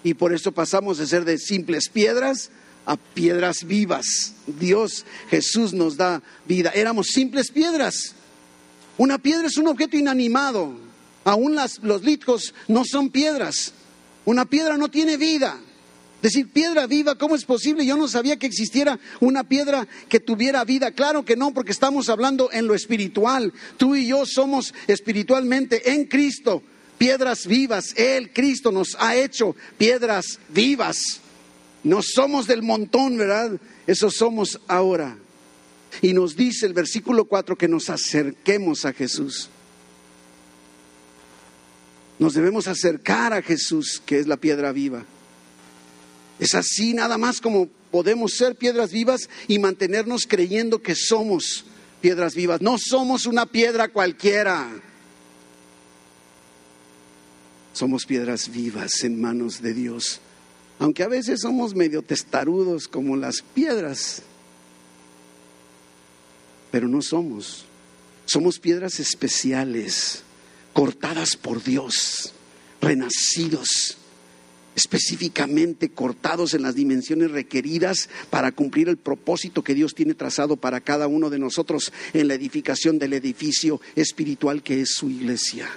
[0.04, 2.50] y por eso pasamos de ser de simples piedras
[2.86, 4.34] a piedras vivas.
[4.47, 6.71] Dios, Jesús nos da vida.
[6.74, 8.15] Éramos simples piedras.
[8.97, 10.74] Una piedra es un objeto inanimado.
[11.24, 13.74] Aún las, los litcos no son piedras.
[14.26, 15.60] Una piedra no tiene vida.
[16.21, 17.86] Decir piedra viva, ¿cómo es posible?
[17.86, 20.91] Yo no sabía que existiera una piedra que tuviera vida.
[20.91, 23.54] Claro que no, porque estamos hablando en lo espiritual.
[23.78, 26.62] Tú y yo somos espiritualmente en Cristo
[27.01, 27.95] piedras vivas.
[27.97, 31.19] Él, Cristo, nos ha hecho piedras vivas.
[31.83, 33.59] No somos del montón, ¿verdad?
[33.87, 35.17] Eso somos ahora.
[36.03, 39.49] Y nos dice el versículo 4 que nos acerquemos a Jesús.
[42.19, 45.03] Nos debemos acercar a Jesús, que es la piedra viva.
[46.37, 51.65] Es así nada más como podemos ser piedras vivas y mantenernos creyendo que somos
[51.99, 52.61] piedras vivas.
[52.61, 54.69] No somos una piedra cualquiera.
[57.73, 60.19] Somos piedras vivas en manos de Dios.
[60.79, 64.23] Aunque a veces somos medio testarudos como las piedras.
[66.71, 67.65] Pero no somos.
[68.25, 70.23] Somos piedras especiales,
[70.73, 72.34] cortadas por Dios,
[72.81, 73.97] renacidos
[74.75, 80.81] específicamente cortados en las dimensiones requeridas para cumplir el propósito que Dios tiene trazado para
[80.81, 85.69] cada uno de nosotros en la edificación del edificio espiritual que es su iglesia.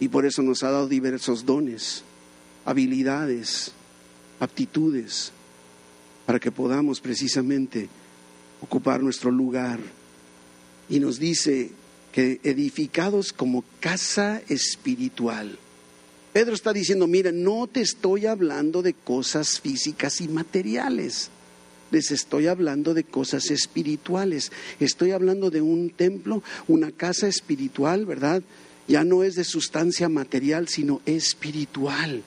[0.00, 2.02] Y por eso nos ha dado diversos dones,
[2.64, 3.72] habilidades,
[4.40, 5.32] aptitudes,
[6.26, 7.88] para que podamos precisamente
[8.62, 9.78] ocupar nuestro lugar.
[10.88, 11.70] Y nos dice
[12.12, 15.58] que edificados como casa espiritual.
[16.32, 21.28] Pedro está diciendo, mira, no te estoy hablando de cosas físicas y materiales,
[21.90, 28.42] les estoy hablando de cosas espirituales, estoy hablando de un templo, una casa espiritual, ¿verdad?
[28.88, 32.22] Ya no es de sustancia material, sino espiritual.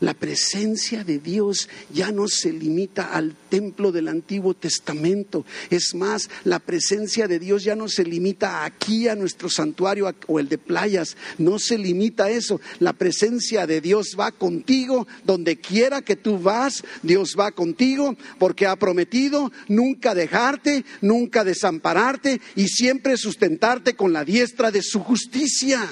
[0.00, 5.44] La presencia de Dios ya no se limita al templo del Antiguo Testamento.
[5.68, 10.40] Es más, la presencia de Dios ya no se limita aquí a nuestro santuario o
[10.40, 11.18] el de playas.
[11.36, 12.62] No se limita a eso.
[12.78, 16.82] La presencia de Dios va contigo donde quiera que tú vas.
[17.02, 24.24] Dios va contigo porque ha prometido nunca dejarte, nunca desampararte y siempre sustentarte con la
[24.24, 25.86] diestra de su justicia.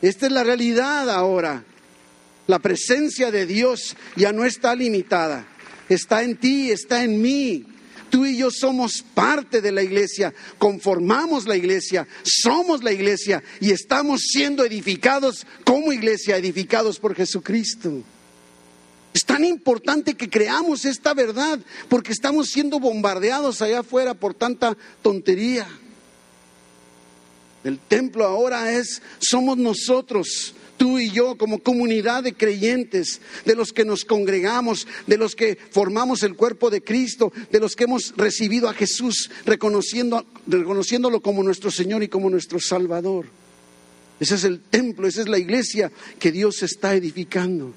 [0.00, 1.64] Esta es la realidad ahora.
[2.48, 5.46] La presencia de Dios ya no está limitada.
[5.90, 7.66] Está en ti, está en mí.
[8.08, 13.70] Tú y yo somos parte de la iglesia, conformamos la iglesia, somos la iglesia y
[13.70, 18.02] estamos siendo edificados como iglesia, edificados por Jesucristo.
[19.12, 24.74] Es tan importante que creamos esta verdad porque estamos siendo bombardeados allá afuera por tanta
[25.02, 25.68] tontería.
[27.62, 33.74] El templo ahora es, somos nosotros, tú y yo como comunidad de creyentes, de los
[33.74, 38.14] que nos congregamos, de los que formamos el cuerpo de Cristo, de los que hemos
[38.16, 43.26] recibido a Jesús, reconociéndolo como nuestro Señor y como nuestro Salvador.
[44.18, 47.74] Ese es el templo, esa es la iglesia que Dios está edificando.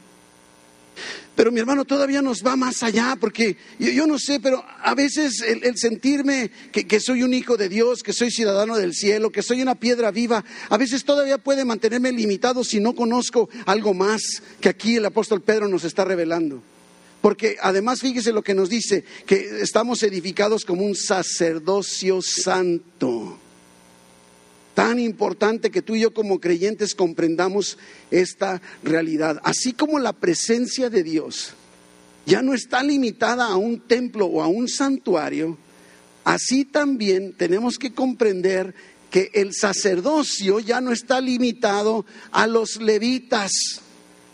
[1.36, 5.41] Pero mi hermano todavía nos va más allá, porque yo, no sé, pero a veces
[5.41, 9.32] el, el sentirme que, que, soy un hijo de Dios, que soy ciudadano del cielo,
[9.32, 13.93] que soy una piedra viva, a veces todavía puede mantenerme limitado si no conozco algo
[13.93, 14.21] más
[14.60, 16.62] que aquí el apóstol Pedro nos está revelando.
[17.21, 23.39] Porque además fíjese lo que nos dice, que estamos edificados como un sacerdocio santo.
[24.73, 27.77] Tan importante que tú y yo como creyentes comprendamos
[28.10, 29.41] esta realidad.
[29.43, 31.53] Así como la presencia de Dios
[32.25, 35.57] ya no está limitada a un templo o a un santuario,
[36.23, 38.73] así también tenemos que comprender
[39.10, 43.51] que el sacerdocio ya no está limitado a los levitas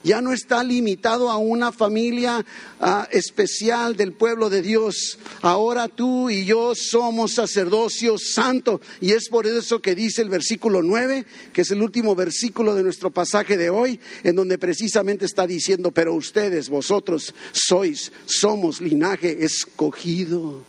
[0.07, 2.43] ya no está limitado a una familia
[2.79, 5.19] ah, especial del pueblo de Dios.
[5.41, 8.79] Ahora tú y yo somos sacerdocio santo.
[9.01, 12.83] Y es por eso que dice el versículo 9, que es el último versículo de
[12.83, 19.43] nuestro pasaje de hoy, en donde precisamente está diciendo, pero ustedes, vosotros sois, somos linaje
[19.43, 20.63] escogido.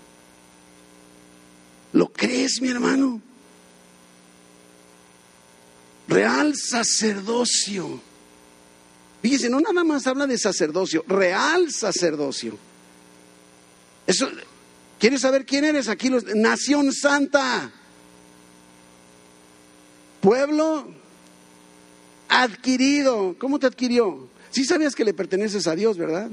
[1.93, 3.23] ¿Lo crees, mi hermano?
[6.09, 8.01] Real sacerdocio
[9.23, 12.57] Fíjese, no nada más habla de sacerdocio, real sacerdocio.
[14.07, 14.29] Eso,
[14.99, 15.89] ¿Quieres saber quién eres?
[15.89, 17.71] Aquí Nación Santa.
[20.21, 20.89] Pueblo
[22.29, 23.37] adquirido.
[23.39, 24.29] ¿Cómo te adquirió?
[24.51, 26.31] Sí sabías que le perteneces a Dios, ¿verdad?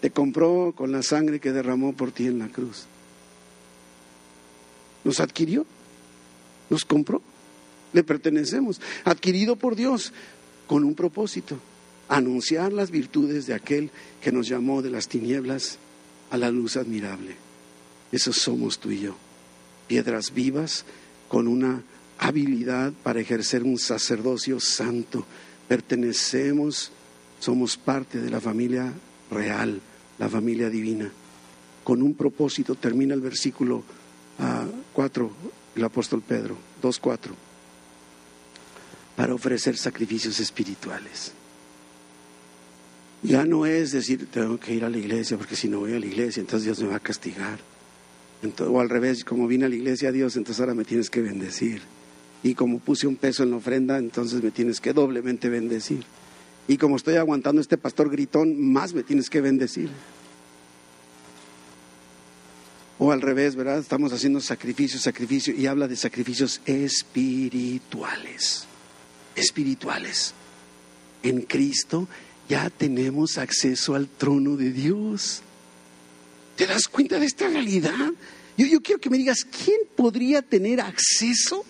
[0.00, 2.84] Te compró con la sangre que derramó por ti en la cruz.
[5.04, 5.64] Nos adquirió,
[6.68, 7.22] nos compró
[7.96, 10.12] le pertenecemos, adquirido por Dios
[10.66, 11.58] con un propósito,
[12.08, 15.78] anunciar las virtudes de aquel que nos llamó de las tinieblas
[16.30, 17.36] a la luz admirable.
[18.12, 19.16] Esos somos tú y yo,
[19.88, 20.84] piedras vivas
[21.28, 21.82] con una
[22.18, 25.24] habilidad para ejercer un sacerdocio santo.
[25.66, 26.92] Pertenecemos,
[27.40, 28.92] somos parte de la familia
[29.30, 29.80] real,
[30.18, 31.10] la familia divina.
[31.82, 33.84] Con un propósito, termina el versículo
[34.92, 37.45] 4, ah, el apóstol Pedro, 2.4
[39.16, 41.32] para ofrecer sacrificios espirituales.
[43.22, 45.98] Ya no es decir, tengo que ir a la iglesia, porque si no voy a
[45.98, 47.58] la iglesia, entonces Dios me va a castigar.
[48.60, 51.22] o al revés, como vine a la iglesia a Dios, entonces ahora me tienes que
[51.22, 51.80] bendecir.
[52.42, 56.04] Y como puse un peso en la ofrenda, entonces me tienes que doblemente bendecir.
[56.68, 59.88] Y como estoy aguantando este pastor gritón, más me tienes que bendecir.
[62.98, 63.78] O al revés, ¿verdad?
[63.78, 68.66] Estamos haciendo sacrificio, sacrificio, y habla de sacrificios espirituales
[69.36, 70.34] espirituales.
[71.22, 72.08] En Cristo
[72.48, 75.42] ya tenemos acceso al trono de Dios.
[76.56, 78.12] ¿Te das cuenta de esta realidad?
[78.56, 81.64] Yo, yo quiero que me digas, ¿quién podría tener acceso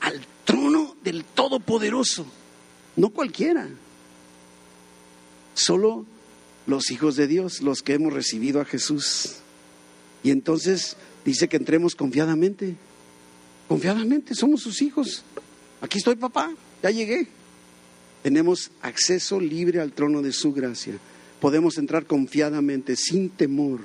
[0.00, 2.26] al trono del Todopoderoso?
[2.96, 3.68] No cualquiera.
[5.54, 6.06] Solo
[6.66, 9.36] los hijos de Dios, los que hemos recibido a Jesús.
[10.22, 12.76] Y entonces dice que entremos confiadamente.
[13.68, 15.24] Confiadamente, somos sus hijos.
[15.84, 16.50] Aquí estoy, papá,
[16.82, 17.26] ya llegué.
[18.22, 20.94] Tenemos acceso libre al trono de su gracia.
[21.42, 23.80] Podemos entrar confiadamente, sin temor.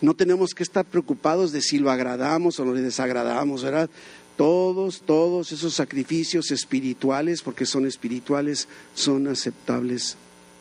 [0.00, 3.90] No tenemos que estar preocupados de si lo agradamos o lo desagradamos, ¿verdad?
[4.36, 10.16] Todos, todos esos sacrificios espirituales, porque son espirituales, son aceptables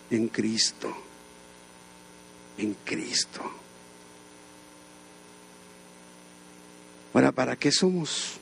[0.09, 0.91] en Cristo.
[2.57, 3.41] En Cristo.
[7.13, 8.39] Ahora, ¿para qué somos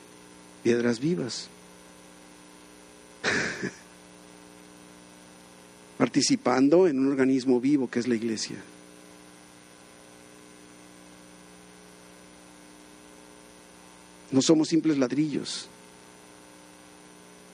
[0.62, 1.50] piedras vivas?
[5.98, 8.56] participando en un organismo vivo que es la iglesia.
[14.30, 15.68] No somos simples ladrillos.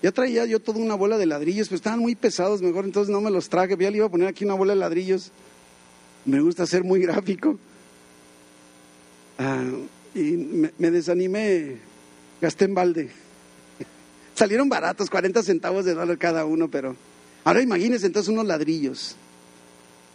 [0.02, 3.20] Ya traía yo toda una bola de ladrillos, pero estaban muy pesados, mejor entonces no
[3.20, 3.76] me los traje.
[3.78, 5.32] Ya le iba a poner aquí una bola de ladrillos.
[6.24, 7.58] Me gusta ser muy gráfico.
[9.38, 9.64] Ah,
[10.14, 11.78] y me, me desanimé,
[12.40, 13.27] gasté en balde.
[14.38, 16.94] Salieron baratos, 40 centavos de dólar cada uno, pero
[17.42, 19.16] ahora imagínense entonces unos ladrillos.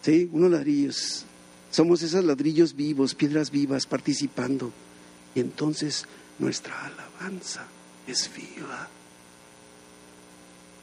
[0.02, 0.30] ¿Sí?
[0.32, 1.26] Unos ladrillos.
[1.72, 4.72] Somos esos ladrillos vivos, piedras vivas, participando.
[5.36, 6.06] Y entonces
[6.40, 7.66] nuestra alabanza
[8.08, 8.88] es viva.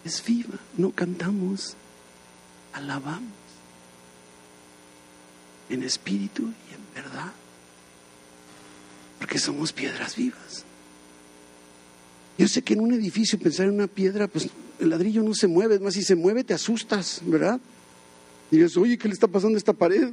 [0.04, 0.58] Es viva.
[0.76, 1.76] No cantamos,
[2.74, 3.32] alabamos.
[5.70, 7.32] En espíritu y en verdad.
[9.18, 10.66] Porque somos piedras vivas.
[12.40, 14.48] Yo sé que en un edificio pensar en una piedra, pues
[14.78, 17.60] el ladrillo no se mueve, es más, si se mueve te asustas, ¿verdad?
[18.50, 20.08] Dices, oye, ¿qué le está pasando a esta pared?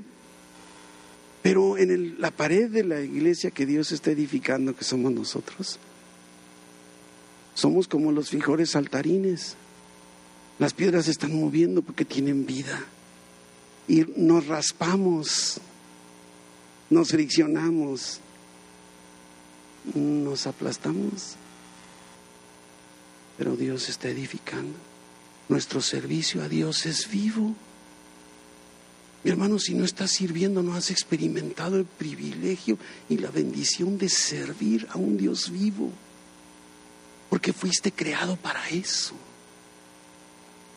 [1.41, 5.79] Pero en la pared de la iglesia que Dios está edificando, que somos nosotros,
[7.53, 9.55] somos como los fijores saltarines.
[10.59, 12.83] Las piedras se están moviendo porque tienen vida.
[13.87, 15.61] Y nos raspamos,
[16.89, 18.19] nos friccionamos,
[19.95, 21.37] nos aplastamos
[23.37, 24.77] pero Dios está edificando.
[25.49, 27.55] Nuestro servicio a Dios es vivo,
[29.23, 32.77] Mi hermano, si no estás sirviendo, no has experimentado el privilegio
[33.09, 35.91] y la bendición de servir a un Dios vivo.
[37.29, 39.15] Porque fuiste creado para eso,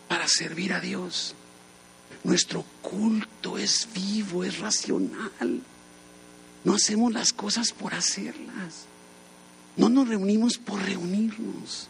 [0.08, 1.36] para servir a Dios.
[2.24, 5.62] Nuestro culto es vivo, es racional.
[6.64, 8.86] No hacemos las cosas por hacerlas.
[9.76, 11.89] No nos reunimos por reunirnos.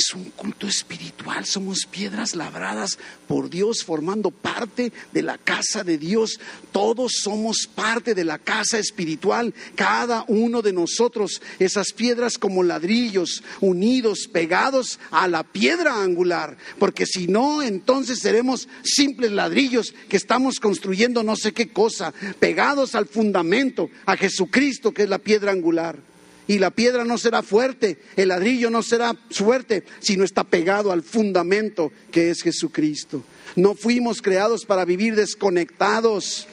[0.00, 2.98] Es un culto espiritual, somos piedras labradas
[3.28, 6.40] por Dios, formando parte de la casa de Dios.
[6.72, 13.42] Todos somos parte de la casa espiritual, cada uno de nosotros, esas piedras como ladrillos,
[13.60, 20.60] unidos, pegados a la piedra angular, porque si no, entonces seremos simples ladrillos que estamos
[20.60, 26.09] construyendo no sé qué cosa, pegados al fundamento, a Jesucristo, que es la piedra angular
[26.50, 31.04] y la piedra no será fuerte, el ladrillo no será fuerte, sino está pegado al
[31.04, 33.22] fundamento que es Jesucristo.
[33.54, 36.48] No fuimos creados para vivir desconectados.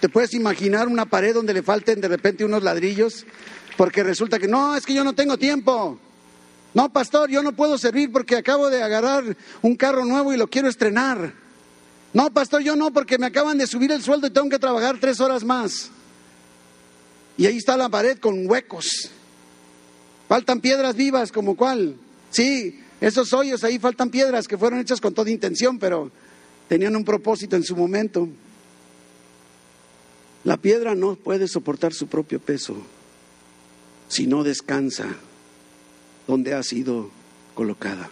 [0.00, 3.26] ¿Te puedes imaginar una pared donde le falten de repente unos ladrillos?
[3.76, 5.98] Porque resulta que no, es que yo no tengo tiempo.
[6.72, 10.48] No, pastor, yo no puedo servir porque acabo de agarrar un carro nuevo y lo
[10.48, 11.34] quiero estrenar.
[12.14, 14.96] No, pastor, yo no, porque me acaban de subir el sueldo y tengo que trabajar
[14.98, 15.90] tres horas más.
[17.36, 19.10] Y ahí está la pared con huecos.
[20.28, 21.96] Faltan piedras vivas, como cuál.
[22.30, 26.10] Sí, esos hoyos ahí faltan piedras que fueron hechas con toda intención, pero
[26.68, 28.28] tenían un propósito en su momento.
[30.44, 32.76] La piedra no puede soportar su propio peso
[34.08, 35.06] si no descansa
[36.26, 37.10] donde ha sido
[37.54, 38.10] colocada.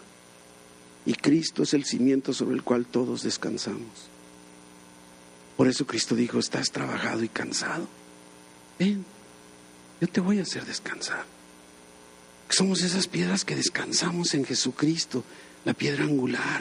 [1.05, 4.09] Y Cristo es el cimiento sobre el cual todos descansamos.
[5.57, 7.87] Por eso Cristo dijo, estás trabajado y cansado.
[8.79, 9.05] Ven,
[10.03, 11.25] yo te voy a hacer descansar.
[12.49, 15.23] Somos esas piedras que descansamos en Jesucristo,
[15.65, 16.61] la piedra angular.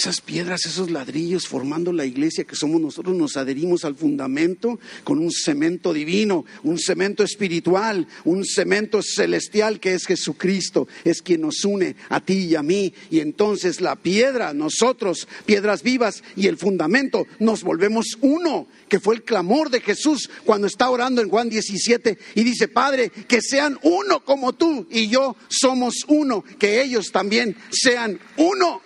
[0.00, 5.18] Esas piedras, esos ladrillos formando la iglesia que somos nosotros, nos adherimos al fundamento con
[5.18, 11.66] un cemento divino, un cemento espiritual, un cemento celestial que es Jesucristo, es quien nos
[11.66, 12.94] une a ti y a mí.
[13.10, 19.16] Y entonces la piedra, nosotros, piedras vivas y el fundamento, nos volvemos uno, que fue
[19.16, 23.78] el clamor de Jesús cuando está orando en Juan 17 y dice, Padre, que sean
[23.82, 28.80] uno como tú y yo somos uno, que ellos también sean uno.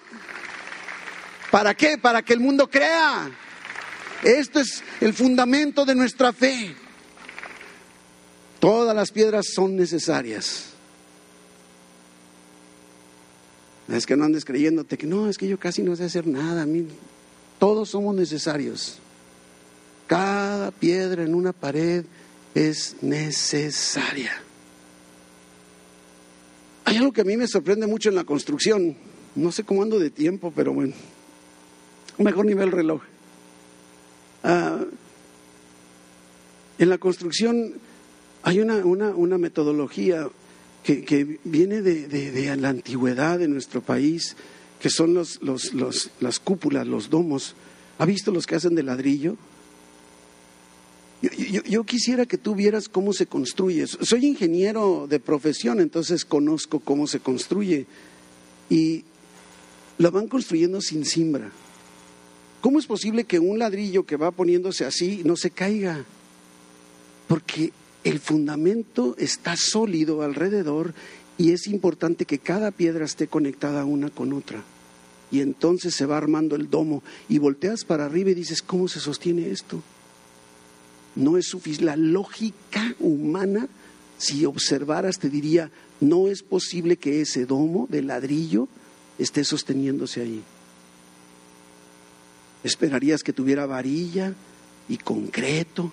[1.55, 1.99] ¿Para qué?
[1.99, 3.31] Para que el mundo crea.
[4.25, 6.75] Esto es el fundamento de nuestra fe.
[8.59, 10.71] Todas las piedras son necesarias.
[13.87, 16.67] Es que no andes creyéndote que no, es que yo casi no sé hacer nada.
[17.61, 18.99] todos somos necesarios.
[20.09, 22.05] Cada piedra en una pared
[22.57, 24.33] es necesaria.
[26.85, 28.97] Hay algo que a mí me sorprende mucho en la construcción.
[29.37, 31.14] No sé cómo ando de tiempo, pero bueno
[32.19, 33.03] mejor nivel reloj.
[34.43, 34.85] Ah,
[36.79, 37.75] en la construcción
[38.43, 40.29] hay una, una, metodología
[40.83, 44.37] que, viene de, la antigüedad de nuestro país,
[44.81, 47.55] que son los, los, las cúpulas, los domos.
[47.99, 49.37] ¿Ha visto los que hacen de ladrillo?
[51.23, 53.87] Yo, yo, quisiera que tú vieras cómo se construye.
[53.87, 57.87] Soy ingeniero de profesión, entonces conozco cómo se construye.
[58.69, 59.05] Y
[59.97, 61.51] lo van construyendo sin cimbra.
[62.65, 66.03] ¿Cómo es posible que un ladrillo que va poniéndose así no se caiga?
[67.29, 70.95] Porque el fundamento está sólido alrededor
[71.37, 74.65] y es importante que cada piedra esté conectada una con otra.
[75.31, 78.99] Y entonces se va armando el domo y volteas para arriba y dices, ¿cómo se
[78.99, 79.83] sostiene esto?
[81.17, 81.85] No es suficiente.
[81.85, 83.69] La lógica humana,
[84.17, 88.69] si observaras, te diría, no es posible que ese domo de ladrillo
[89.19, 90.43] esté sosteniéndose ahí.
[92.65, 94.35] Esperarías que tuviera varilla
[94.89, 95.93] y concreto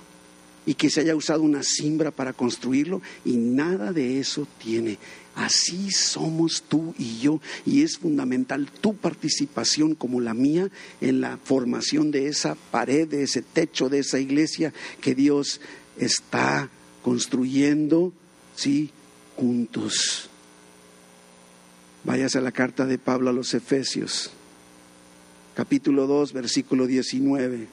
[0.65, 4.97] y que se haya usado una simbra para construirlo y nada de eso tiene.
[5.35, 10.69] Así somos tú y yo y es fundamental tu participación como la mía
[11.01, 15.59] en la formación de esa pared, de ese techo, de esa iglesia que Dios
[15.97, 16.69] está
[17.01, 18.13] construyendo,
[18.55, 18.91] sí,
[19.35, 20.29] juntos.
[22.03, 24.31] Váyase a la carta de Pablo a los Efesios
[25.55, 27.67] capítulo 2, versículo 19.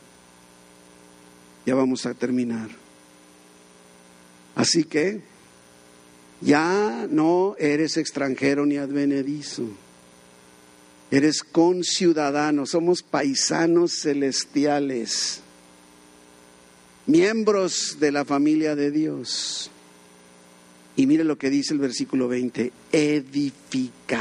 [1.67, 2.69] Ya vamos a terminar.
[4.55, 5.21] Así que
[6.41, 9.69] ya no eres extranjero ni advenedizo.
[11.11, 15.41] Eres conciudadano, somos paisanos celestiales,
[17.07, 19.71] miembros de la familia de Dios.
[20.97, 24.21] Y mire lo que dice el versículo 20, edificados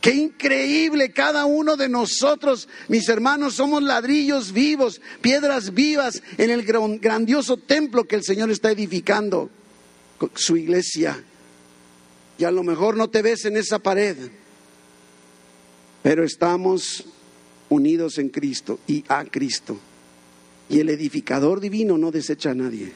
[0.00, 6.62] Qué increíble cada uno de nosotros, mis hermanos, somos ladrillos vivos, piedras vivas en el
[6.62, 9.50] grandioso templo que el Señor está edificando,
[10.34, 11.24] su iglesia.
[12.38, 14.16] Y a lo mejor no te ves en esa pared,
[16.02, 17.04] pero estamos
[17.68, 19.78] unidos en Cristo y a Cristo.
[20.68, 22.92] Y el edificador divino no desecha a nadie,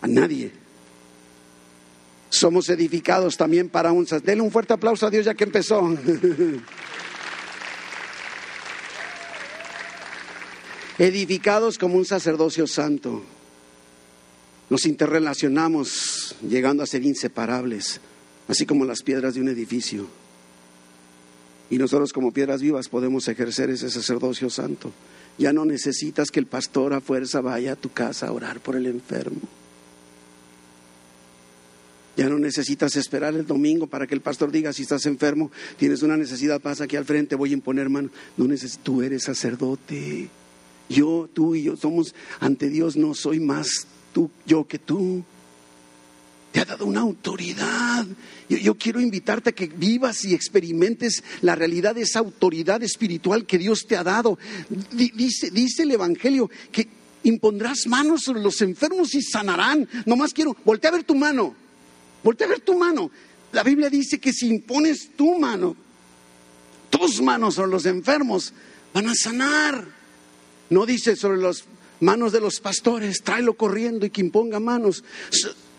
[0.00, 0.65] a nadie.
[2.36, 4.04] Somos edificados también para un...
[4.22, 5.82] Denle un fuerte aplauso a Dios ya que empezó.
[10.98, 13.22] edificados como un sacerdocio santo.
[14.68, 18.00] Nos interrelacionamos llegando a ser inseparables,
[18.48, 20.06] así como las piedras de un edificio.
[21.70, 24.92] Y nosotros como piedras vivas podemos ejercer ese sacerdocio santo.
[25.38, 28.76] Ya no necesitas que el pastor a fuerza vaya a tu casa a orar por
[28.76, 29.40] el enfermo.
[32.16, 36.02] Ya no necesitas esperar el domingo para que el pastor diga si estás enfermo, tienes
[36.02, 38.08] una necesidad, pasa aquí al frente, voy a imponer mano.
[38.38, 40.30] No necesitas, tú eres sacerdote.
[40.88, 45.24] Yo, tú y yo somos ante Dios, no soy más tú, yo que tú.
[46.52, 48.06] Te ha dado una autoridad.
[48.48, 53.44] Yo, yo, quiero invitarte a que vivas y experimentes la realidad de esa autoridad espiritual
[53.44, 54.38] que Dios te ha dado.
[54.92, 56.88] Dice, dice el Evangelio que
[57.24, 59.86] impondrás manos sobre los enfermos y sanarán.
[60.06, 61.65] Nomás quiero, voltea a ver tu mano.
[62.26, 63.08] Voltea a ver tu mano.
[63.52, 65.76] La Biblia dice que si impones tu mano,
[66.90, 68.52] tus manos sobre los enfermos,
[68.92, 69.86] van a sanar.
[70.68, 71.66] No dice sobre las
[72.00, 75.04] manos de los pastores, tráelo corriendo y que imponga manos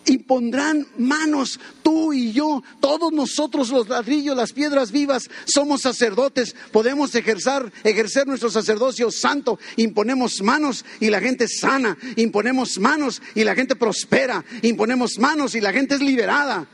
[0.08, 7.14] impondrán manos, tú y yo, todos nosotros los ladrillos, las piedras vivas, somos sacerdotes, podemos
[7.14, 13.54] ejercer, ejercer nuestro sacerdocio santo, imponemos manos y la gente sana, imponemos manos y la
[13.54, 16.66] gente prospera, imponemos manos y la gente es liberada.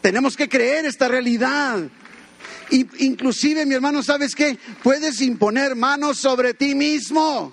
[0.00, 1.88] Tenemos que creer esta realidad.
[2.70, 4.58] Y, inclusive, mi hermano, ¿sabes qué?
[4.82, 7.52] Puedes imponer manos sobre ti mismo.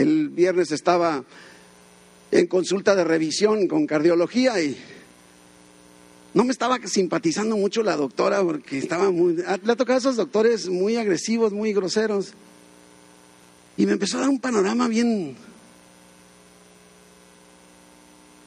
[0.00, 1.22] El viernes estaba
[2.30, 4.74] en consulta de revisión con cardiología y
[6.32, 9.34] no me estaba simpatizando mucho la doctora porque estaba muy...
[9.34, 12.32] Le ha tocado a esos doctores muy agresivos, muy groseros.
[13.76, 15.36] Y me empezó a dar un panorama bien...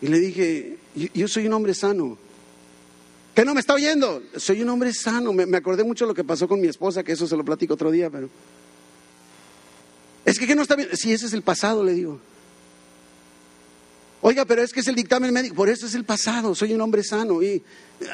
[0.02, 0.78] Y le dije,
[1.14, 2.18] yo, soy un hombre sano.
[3.36, 4.24] ¿Qué no me está oyendo?
[4.38, 5.32] Soy un hombre sano.
[5.34, 7.76] Me, me acordé mucho lo que pasó con mi esposa, que eso se lo platico
[7.76, 8.28] otro día, pero...
[10.26, 10.90] Es que, ¿qué no está bien?
[10.94, 12.20] Sí, ese es el pasado, le digo.
[14.22, 16.80] Oiga, pero es que es el dictamen médico, por eso es el pasado, soy un
[16.80, 17.44] hombre sano.
[17.44, 17.62] Y,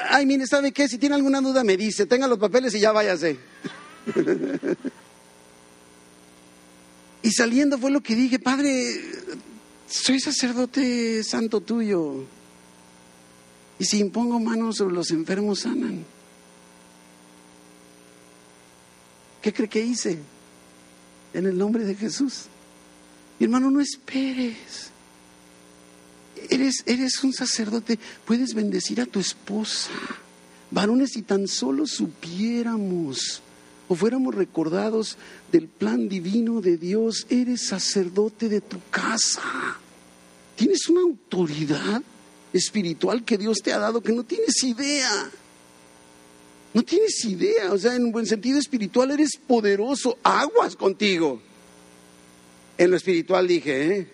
[0.08, 0.88] ay, mire, ¿sabe qué?
[0.88, 3.38] Si tiene alguna duda me dice, tenga los papeles y ya váyase.
[7.22, 9.00] y saliendo fue lo que dije, Padre,
[9.88, 12.24] soy sacerdote santo tuyo.
[13.78, 16.04] Y si impongo manos sobre los enfermos, sanan.
[19.40, 20.18] ¿Qué cree que hice?
[21.34, 22.46] En el nombre de Jesús.
[23.38, 24.90] Hermano, no esperes.
[26.48, 29.90] Eres, eres un sacerdote, puedes bendecir a tu esposa.
[30.70, 33.42] Varones, si tan solo supiéramos
[33.88, 35.18] o fuéramos recordados
[35.50, 39.42] del plan divino de Dios, eres sacerdote de tu casa.
[40.56, 42.02] Tienes una autoridad
[42.52, 45.30] espiritual que Dios te ha dado que no tienes idea.
[46.72, 51.40] No tienes idea, o sea, en un buen sentido espiritual eres poderoso, aguas contigo.
[52.78, 54.06] En lo espiritual dije, ¿eh?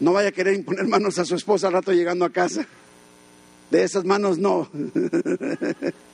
[0.00, 2.66] no vaya a querer imponer manos a su esposa al rato llegando a casa.
[3.70, 4.68] De esas manos no.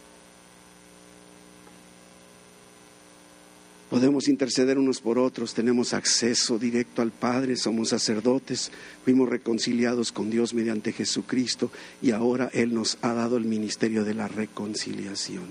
[3.91, 8.71] Podemos interceder unos por otros, tenemos acceso directo al Padre, somos sacerdotes,
[9.03, 11.71] fuimos reconciliados con Dios mediante Jesucristo
[12.03, 15.47] y ahora Él nos ha dado el ministerio de la reconciliación.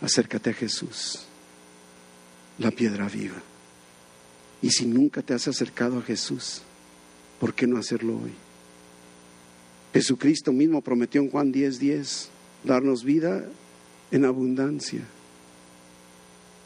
[0.00, 1.26] Acércate a Jesús,
[2.56, 3.42] la piedra viva.
[4.62, 6.62] Y si nunca te has acercado a Jesús,
[7.38, 8.32] ¿por qué no hacerlo hoy?
[9.92, 11.78] Jesucristo mismo prometió en Juan 10:10.
[11.78, 13.44] 10, darnos vida
[14.10, 15.00] en abundancia,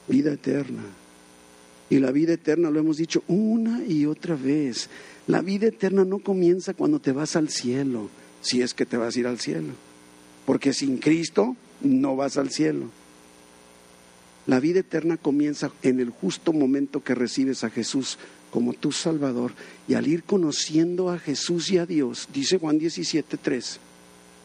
[0.08, 0.82] vida eterna.
[1.90, 4.88] Y la vida eterna lo hemos dicho una y otra vez.
[5.26, 8.08] La vida eterna no comienza cuando te vas al cielo,
[8.40, 9.74] si es que te vas a ir al cielo.
[10.46, 12.86] Porque sin Cristo no vas al cielo.
[14.46, 18.18] La vida eterna comienza en el justo momento que recibes a Jesús
[18.50, 19.52] como tu Salvador
[19.86, 23.80] y al ir conociendo a Jesús y a Dios, dice Juan 17, 3,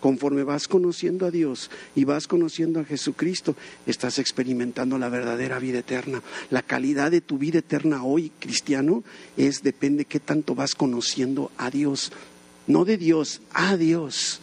[0.08, 5.80] conforme vas conociendo a Dios y vas conociendo a Jesucristo, estás experimentando la verdadera vida
[5.80, 6.24] eterna.
[6.50, 9.04] La calidad de tu vida eterna hoy, cristiano,
[9.36, 12.14] es depende qué tanto vas conociendo a Dios,
[12.68, 14.40] no de Dios, a Dios.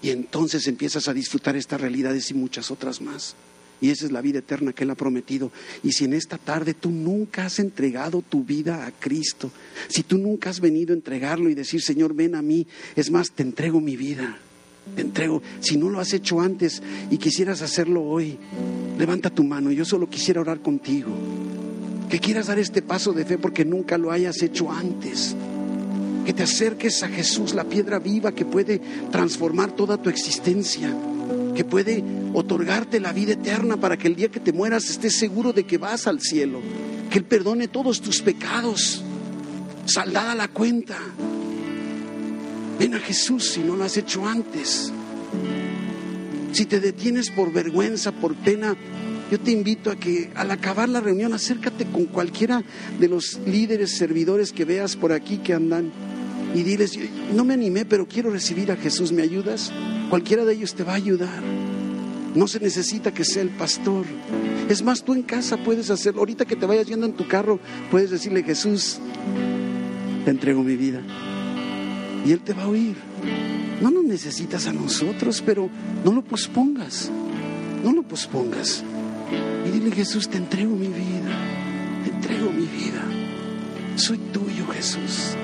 [0.00, 3.36] Y entonces empiezas a disfrutar estas realidades y muchas otras más.
[3.82, 5.52] Y esa es la vida eterna que Él ha prometido.
[5.82, 9.50] Y si en esta tarde tú nunca has entregado tu vida a Cristo,
[9.88, 13.30] si tú nunca has venido a entregarlo y decir, Señor, ven a mí, es más,
[13.32, 14.38] te entrego mi vida.
[14.94, 15.42] Te entrego.
[15.60, 18.38] Si no lo has hecho antes y quisieras hacerlo hoy,
[18.98, 19.70] levanta tu mano.
[19.70, 21.10] Yo solo quisiera orar contigo.
[22.08, 25.34] Que quieras dar este paso de fe porque nunca lo hayas hecho antes.
[26.26, 28.80] Que te acerques a Jesús, la piedra viva que puede
[29.10, 30.94] transformar toda tu existencia
[31.54, 32.02] que puede
[32.34, 35.78] otorgarte la vida eterna para que el día que te mueras estés seguro de que
[35.78, 36.60] vas al cielo,
[37.10, 39.02] que Él perdone todos tus pecados,
[39.84, 40.96] saldada la cuenta.
[42.78, 44.92] Ven a Jesús si no lo has hecho antes.
[46.52, 48.76] Si te detienes por vergüenza, por pena,
[49.30, 52.62] yo te invito a que al acabar la reunión acércate con cualquiera
[53.00, 55.90] de los líderes, servidores que veas por aquí que andan
[56.54, 56.98] y diles,
[57.34, 59.72] no me animé, pero quiero recibir a Jesús, ¿me ayudas?
[60.10, 61.42] Cualquiera de ellos te va a ayudar.
[62.34, 64.04] No se necesita que sea el pastor.
[64.68, 66.20] Es más, tú en casa puedes hacerlo.
[66.20, 67.58] Ahorita que te vayas yendo en tu carro,
[67.90, 68.98] puedes decirle, Jesús,
[70.24, 71.02] te entrego mi vida.
[72.24, 72.96] Y Él te va a oír.
[73.80, 75.68] No nos necesitas a nosotros, pero
[76.04, 77.10] no lo pospongas.
[77.82, 78.84] No lo pospongas.
[79.66, 81.36] Y dile, Jesús, te entrego mi vida.
[82.04, 83.02] Te entrego mi vida.
[83.96, 85.36] Soy tuyo, Jesús.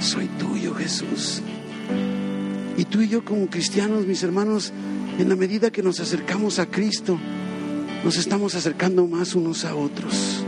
[0.00, 1.42] Soy tuyo, Jesús.
[2.76, 4.72] Y tú y yo como cristianos, mis hermanos,
[5.18, 7.18] en la medida que nos acercamos a Cristo,
[8.04, 10.44] nos estamos acercando más unos a otros,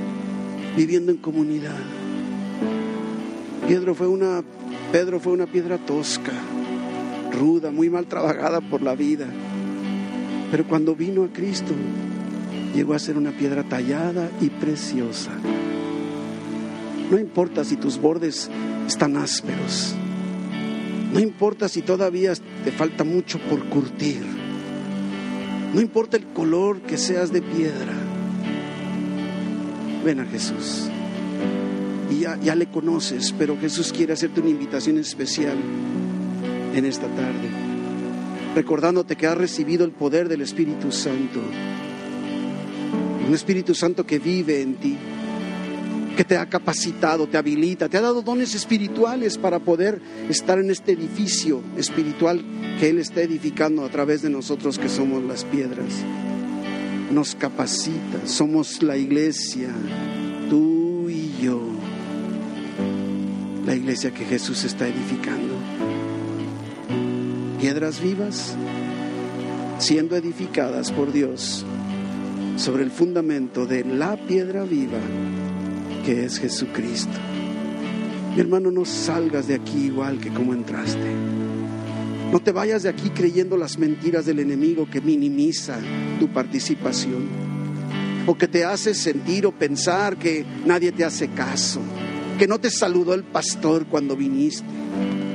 [0.76, 1.99] viviendo en comunidad.
[3.70, 4.42] Pedro fue una,
[4.90, 6.32] Pedro fue una piedra tosca,
[7.30, 9.28] ruda, muy mal trabajada por la vida.
[10.50, 11.72] Pero cuando vino a Cristo,
[12.74, 15.30] llegó a ser una piedra tallada y preciosa.
[17.12, 18.50] No importa si tus bordes
[18.88, 19.94] están ásperos.
[21.12, 22.32] No importa si todavía
[22.64, 24.24] te falta mucho por curtir.
[25.72, 27.94] No importa el color que seas de piedra.
[30.04, 30.89] Ven a Jesús.
[32.10, 35.56] Y ya, ya le conoces, pero Jesús quiere hacerte una invitación especial
[36.74, 37.48] en esta tarde.
[38.54, 41.40] Recordándote que has recibido el poder del Espíritu Santo.
[43.26, 44.98] Un Espíritu Santo que vive en ti
[46.20, 50.70] que te ha capacitado, te habilita, te ha dado dones espirituales para poder estar en
[50.70, 52.44] este edificio espiritual
[52.78, 55.86] que Él está edificando a través de nosotros que somos las piedras.
[57.10, 59.70] Nos capacita, somos la iglesia,
[60.50, 61.62] tú y yo,
[63.64, 65.54] la iglesia que Jesús está edificando.
[67.60, 68.54] Piedras vivas
[69.78, 71.64] siendo edificadas por Dios
[72.56, 74.98] sobre el fundamento de la piedra viva
[76.04, 77.12] que es Jesucristo.
[78.34, 81.10] Mi hermano, no salgas de aquí igual que como entraste.
[82.30, 85.78] No te vayas de aquí creyendo las mentiras del enemigo que minimiza
[86.20, 87.28] tu participación
[88.26, 91.80] o que te hace sentir o pensar que nadie te hace caso,
[92.40, 94.64] que no te saludó el pastor cuando viniste,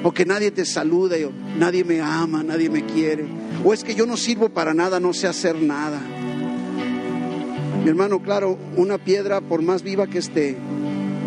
[0.04, 1.16] o que nadie te saluda,
[1.56, 3.28] nadie me ama, nadie me quiere,
[3.64, 6.02] o es que yo no sirvo para nada, no sé hacer nada.
[7.84, 10.58] Mi hermano, claro, una piedra, por más viva que esté,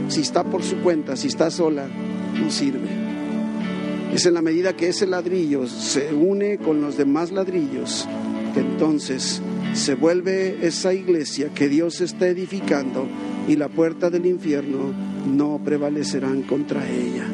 [0.09, 1.87] si está por su cuenta, si está sola,
[2.35, 2.89] no sirve.
[4.12, 8.09] Es en la medida que ese ladrillo se une con los demás ladrillos
[8.53, 9.41] que entonces
[9.74, 13.07] se vuelve esa iglesia que Dios está edificando
[13.49, 14.92] y la puerta del infierno
[15.26, 17.26] no prevalecerán contra ella.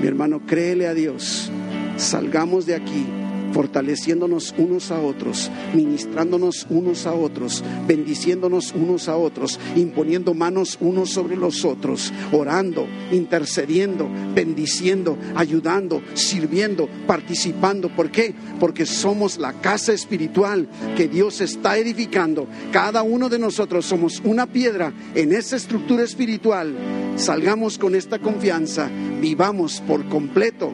[0.00, 1.50] Mi hermano, créele a Dios.
[1.96, 3.06] Salgamos de aquí
[3.54, 11.10] fortaleciéndonos unos a otros, ministrándonos unos a otros, bendiciéndonos unos a otros, imponiendo manos unos
[11.10, 17.88] sobre los otros, orando, intercediendo, bendiciendo, ayudando, sirviendo, participando.
[17.94, 18.34] ¿Por qué?
[18.58, 22.48] Porque somos la casa espiritual que Dios está edificando.
[22.72, 26.74] Cada uno de nosotros somos una piedra en esa estructura espiritual.
[27.16, 28.90] Salgamos con esta confianza,
[29.20, 30.72] vivamos por completo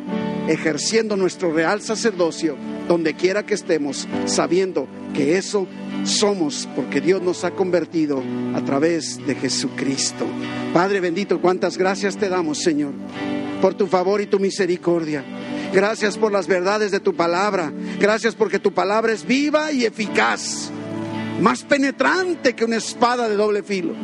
[0.51, 2.57] ejerciendo nuestro real sacerdocio
[2.89, 5.69] donde quiera que estemos, sabiendo que eso
[6.05, 8.21] somos porque Dios nos ha convertido
[8.55, 10.27] a través de Jesucristo.
[10.75, 12.93] Padre bendito, cuántas gracias te damos, Señor,
[13.63, 15.25] por tu favor y tu misericordia.
[15.73, 17.73] Gracias por las verdades de tu palabra.
[18.01, 20.73] Gracias porque tu palabra es viva y eficaz,
[21.41, 23.95] más penetrante que una espada de doble filo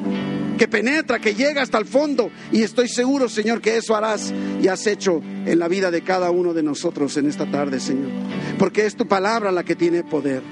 [0.57, 2.30] que penetra, que llega hasta el fondo.
[2.52, 4.32] Y estoy seguro, Señor, que eso harás
[4.62, 8.11] y has hecho en la vida de cada uno de nosotros en esta tarde, Señor.
[8.59, 10.42] Porque es tu palabra la que tiene poder.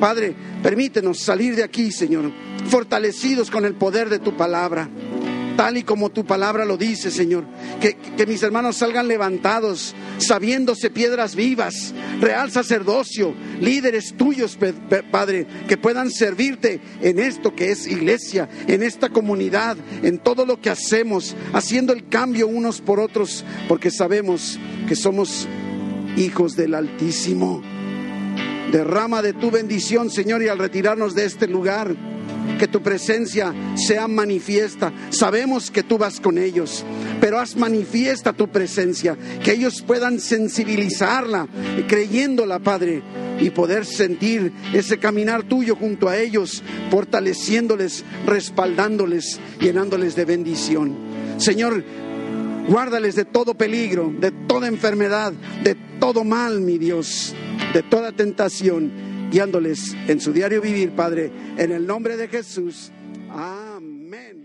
[0.00, 2.32] Padre, permítenos salir de aquí, Señor,
[2.68, 4.88] fortalecidos con el poder de tu palabra
[5.56, 7.44] tal y como tu palabra lo dice, Señor.
[7.80, 14.58] Que, mis hermanos salgan levantados, sabiéndose piedras vivas, real sacerdocio, líderes tuyos,
[15.10, 20.60] Padre, que puedan servirte en esto que es iglesia, en esta comunidad, en todo lo
[20.60, 25.48] que hacemos, haciendo el cambio unos por otros, porque sabemos que somos
[26.16, 27.62] hijos del Altísimo.
[28.70, 31.94] Derrama de tu bendición, Señor, y al retirarnos de este lugar,
[32.58, 34.92] que tu presencia sea manifiesta.
[35.10, 36.84] Sabemos que tú vas con ellos,
[37.20, 41.48] pero haz manifiesta tu presencia, que ellos puedan sensibilizarla,
[41.88, 43.02] creyéndola, Padre,
[43.40, 50.96] y poder sentir ese caminar tuyo junto a ellos, fortaleciéndoles, respaldándoles, llenándoles de bendición.
[51.38, 51.84] Señor,
[52.68, 55.32] guárdales de todo peligro, de toda enfermedad,
[55.64, 57.34] de todo mal, mi Dios,
[57.74, 62.92] de toda tentación guiándoles en su diario vivir, Padre, en el nombre de Jesús.
[63.30, 64.41] Amén.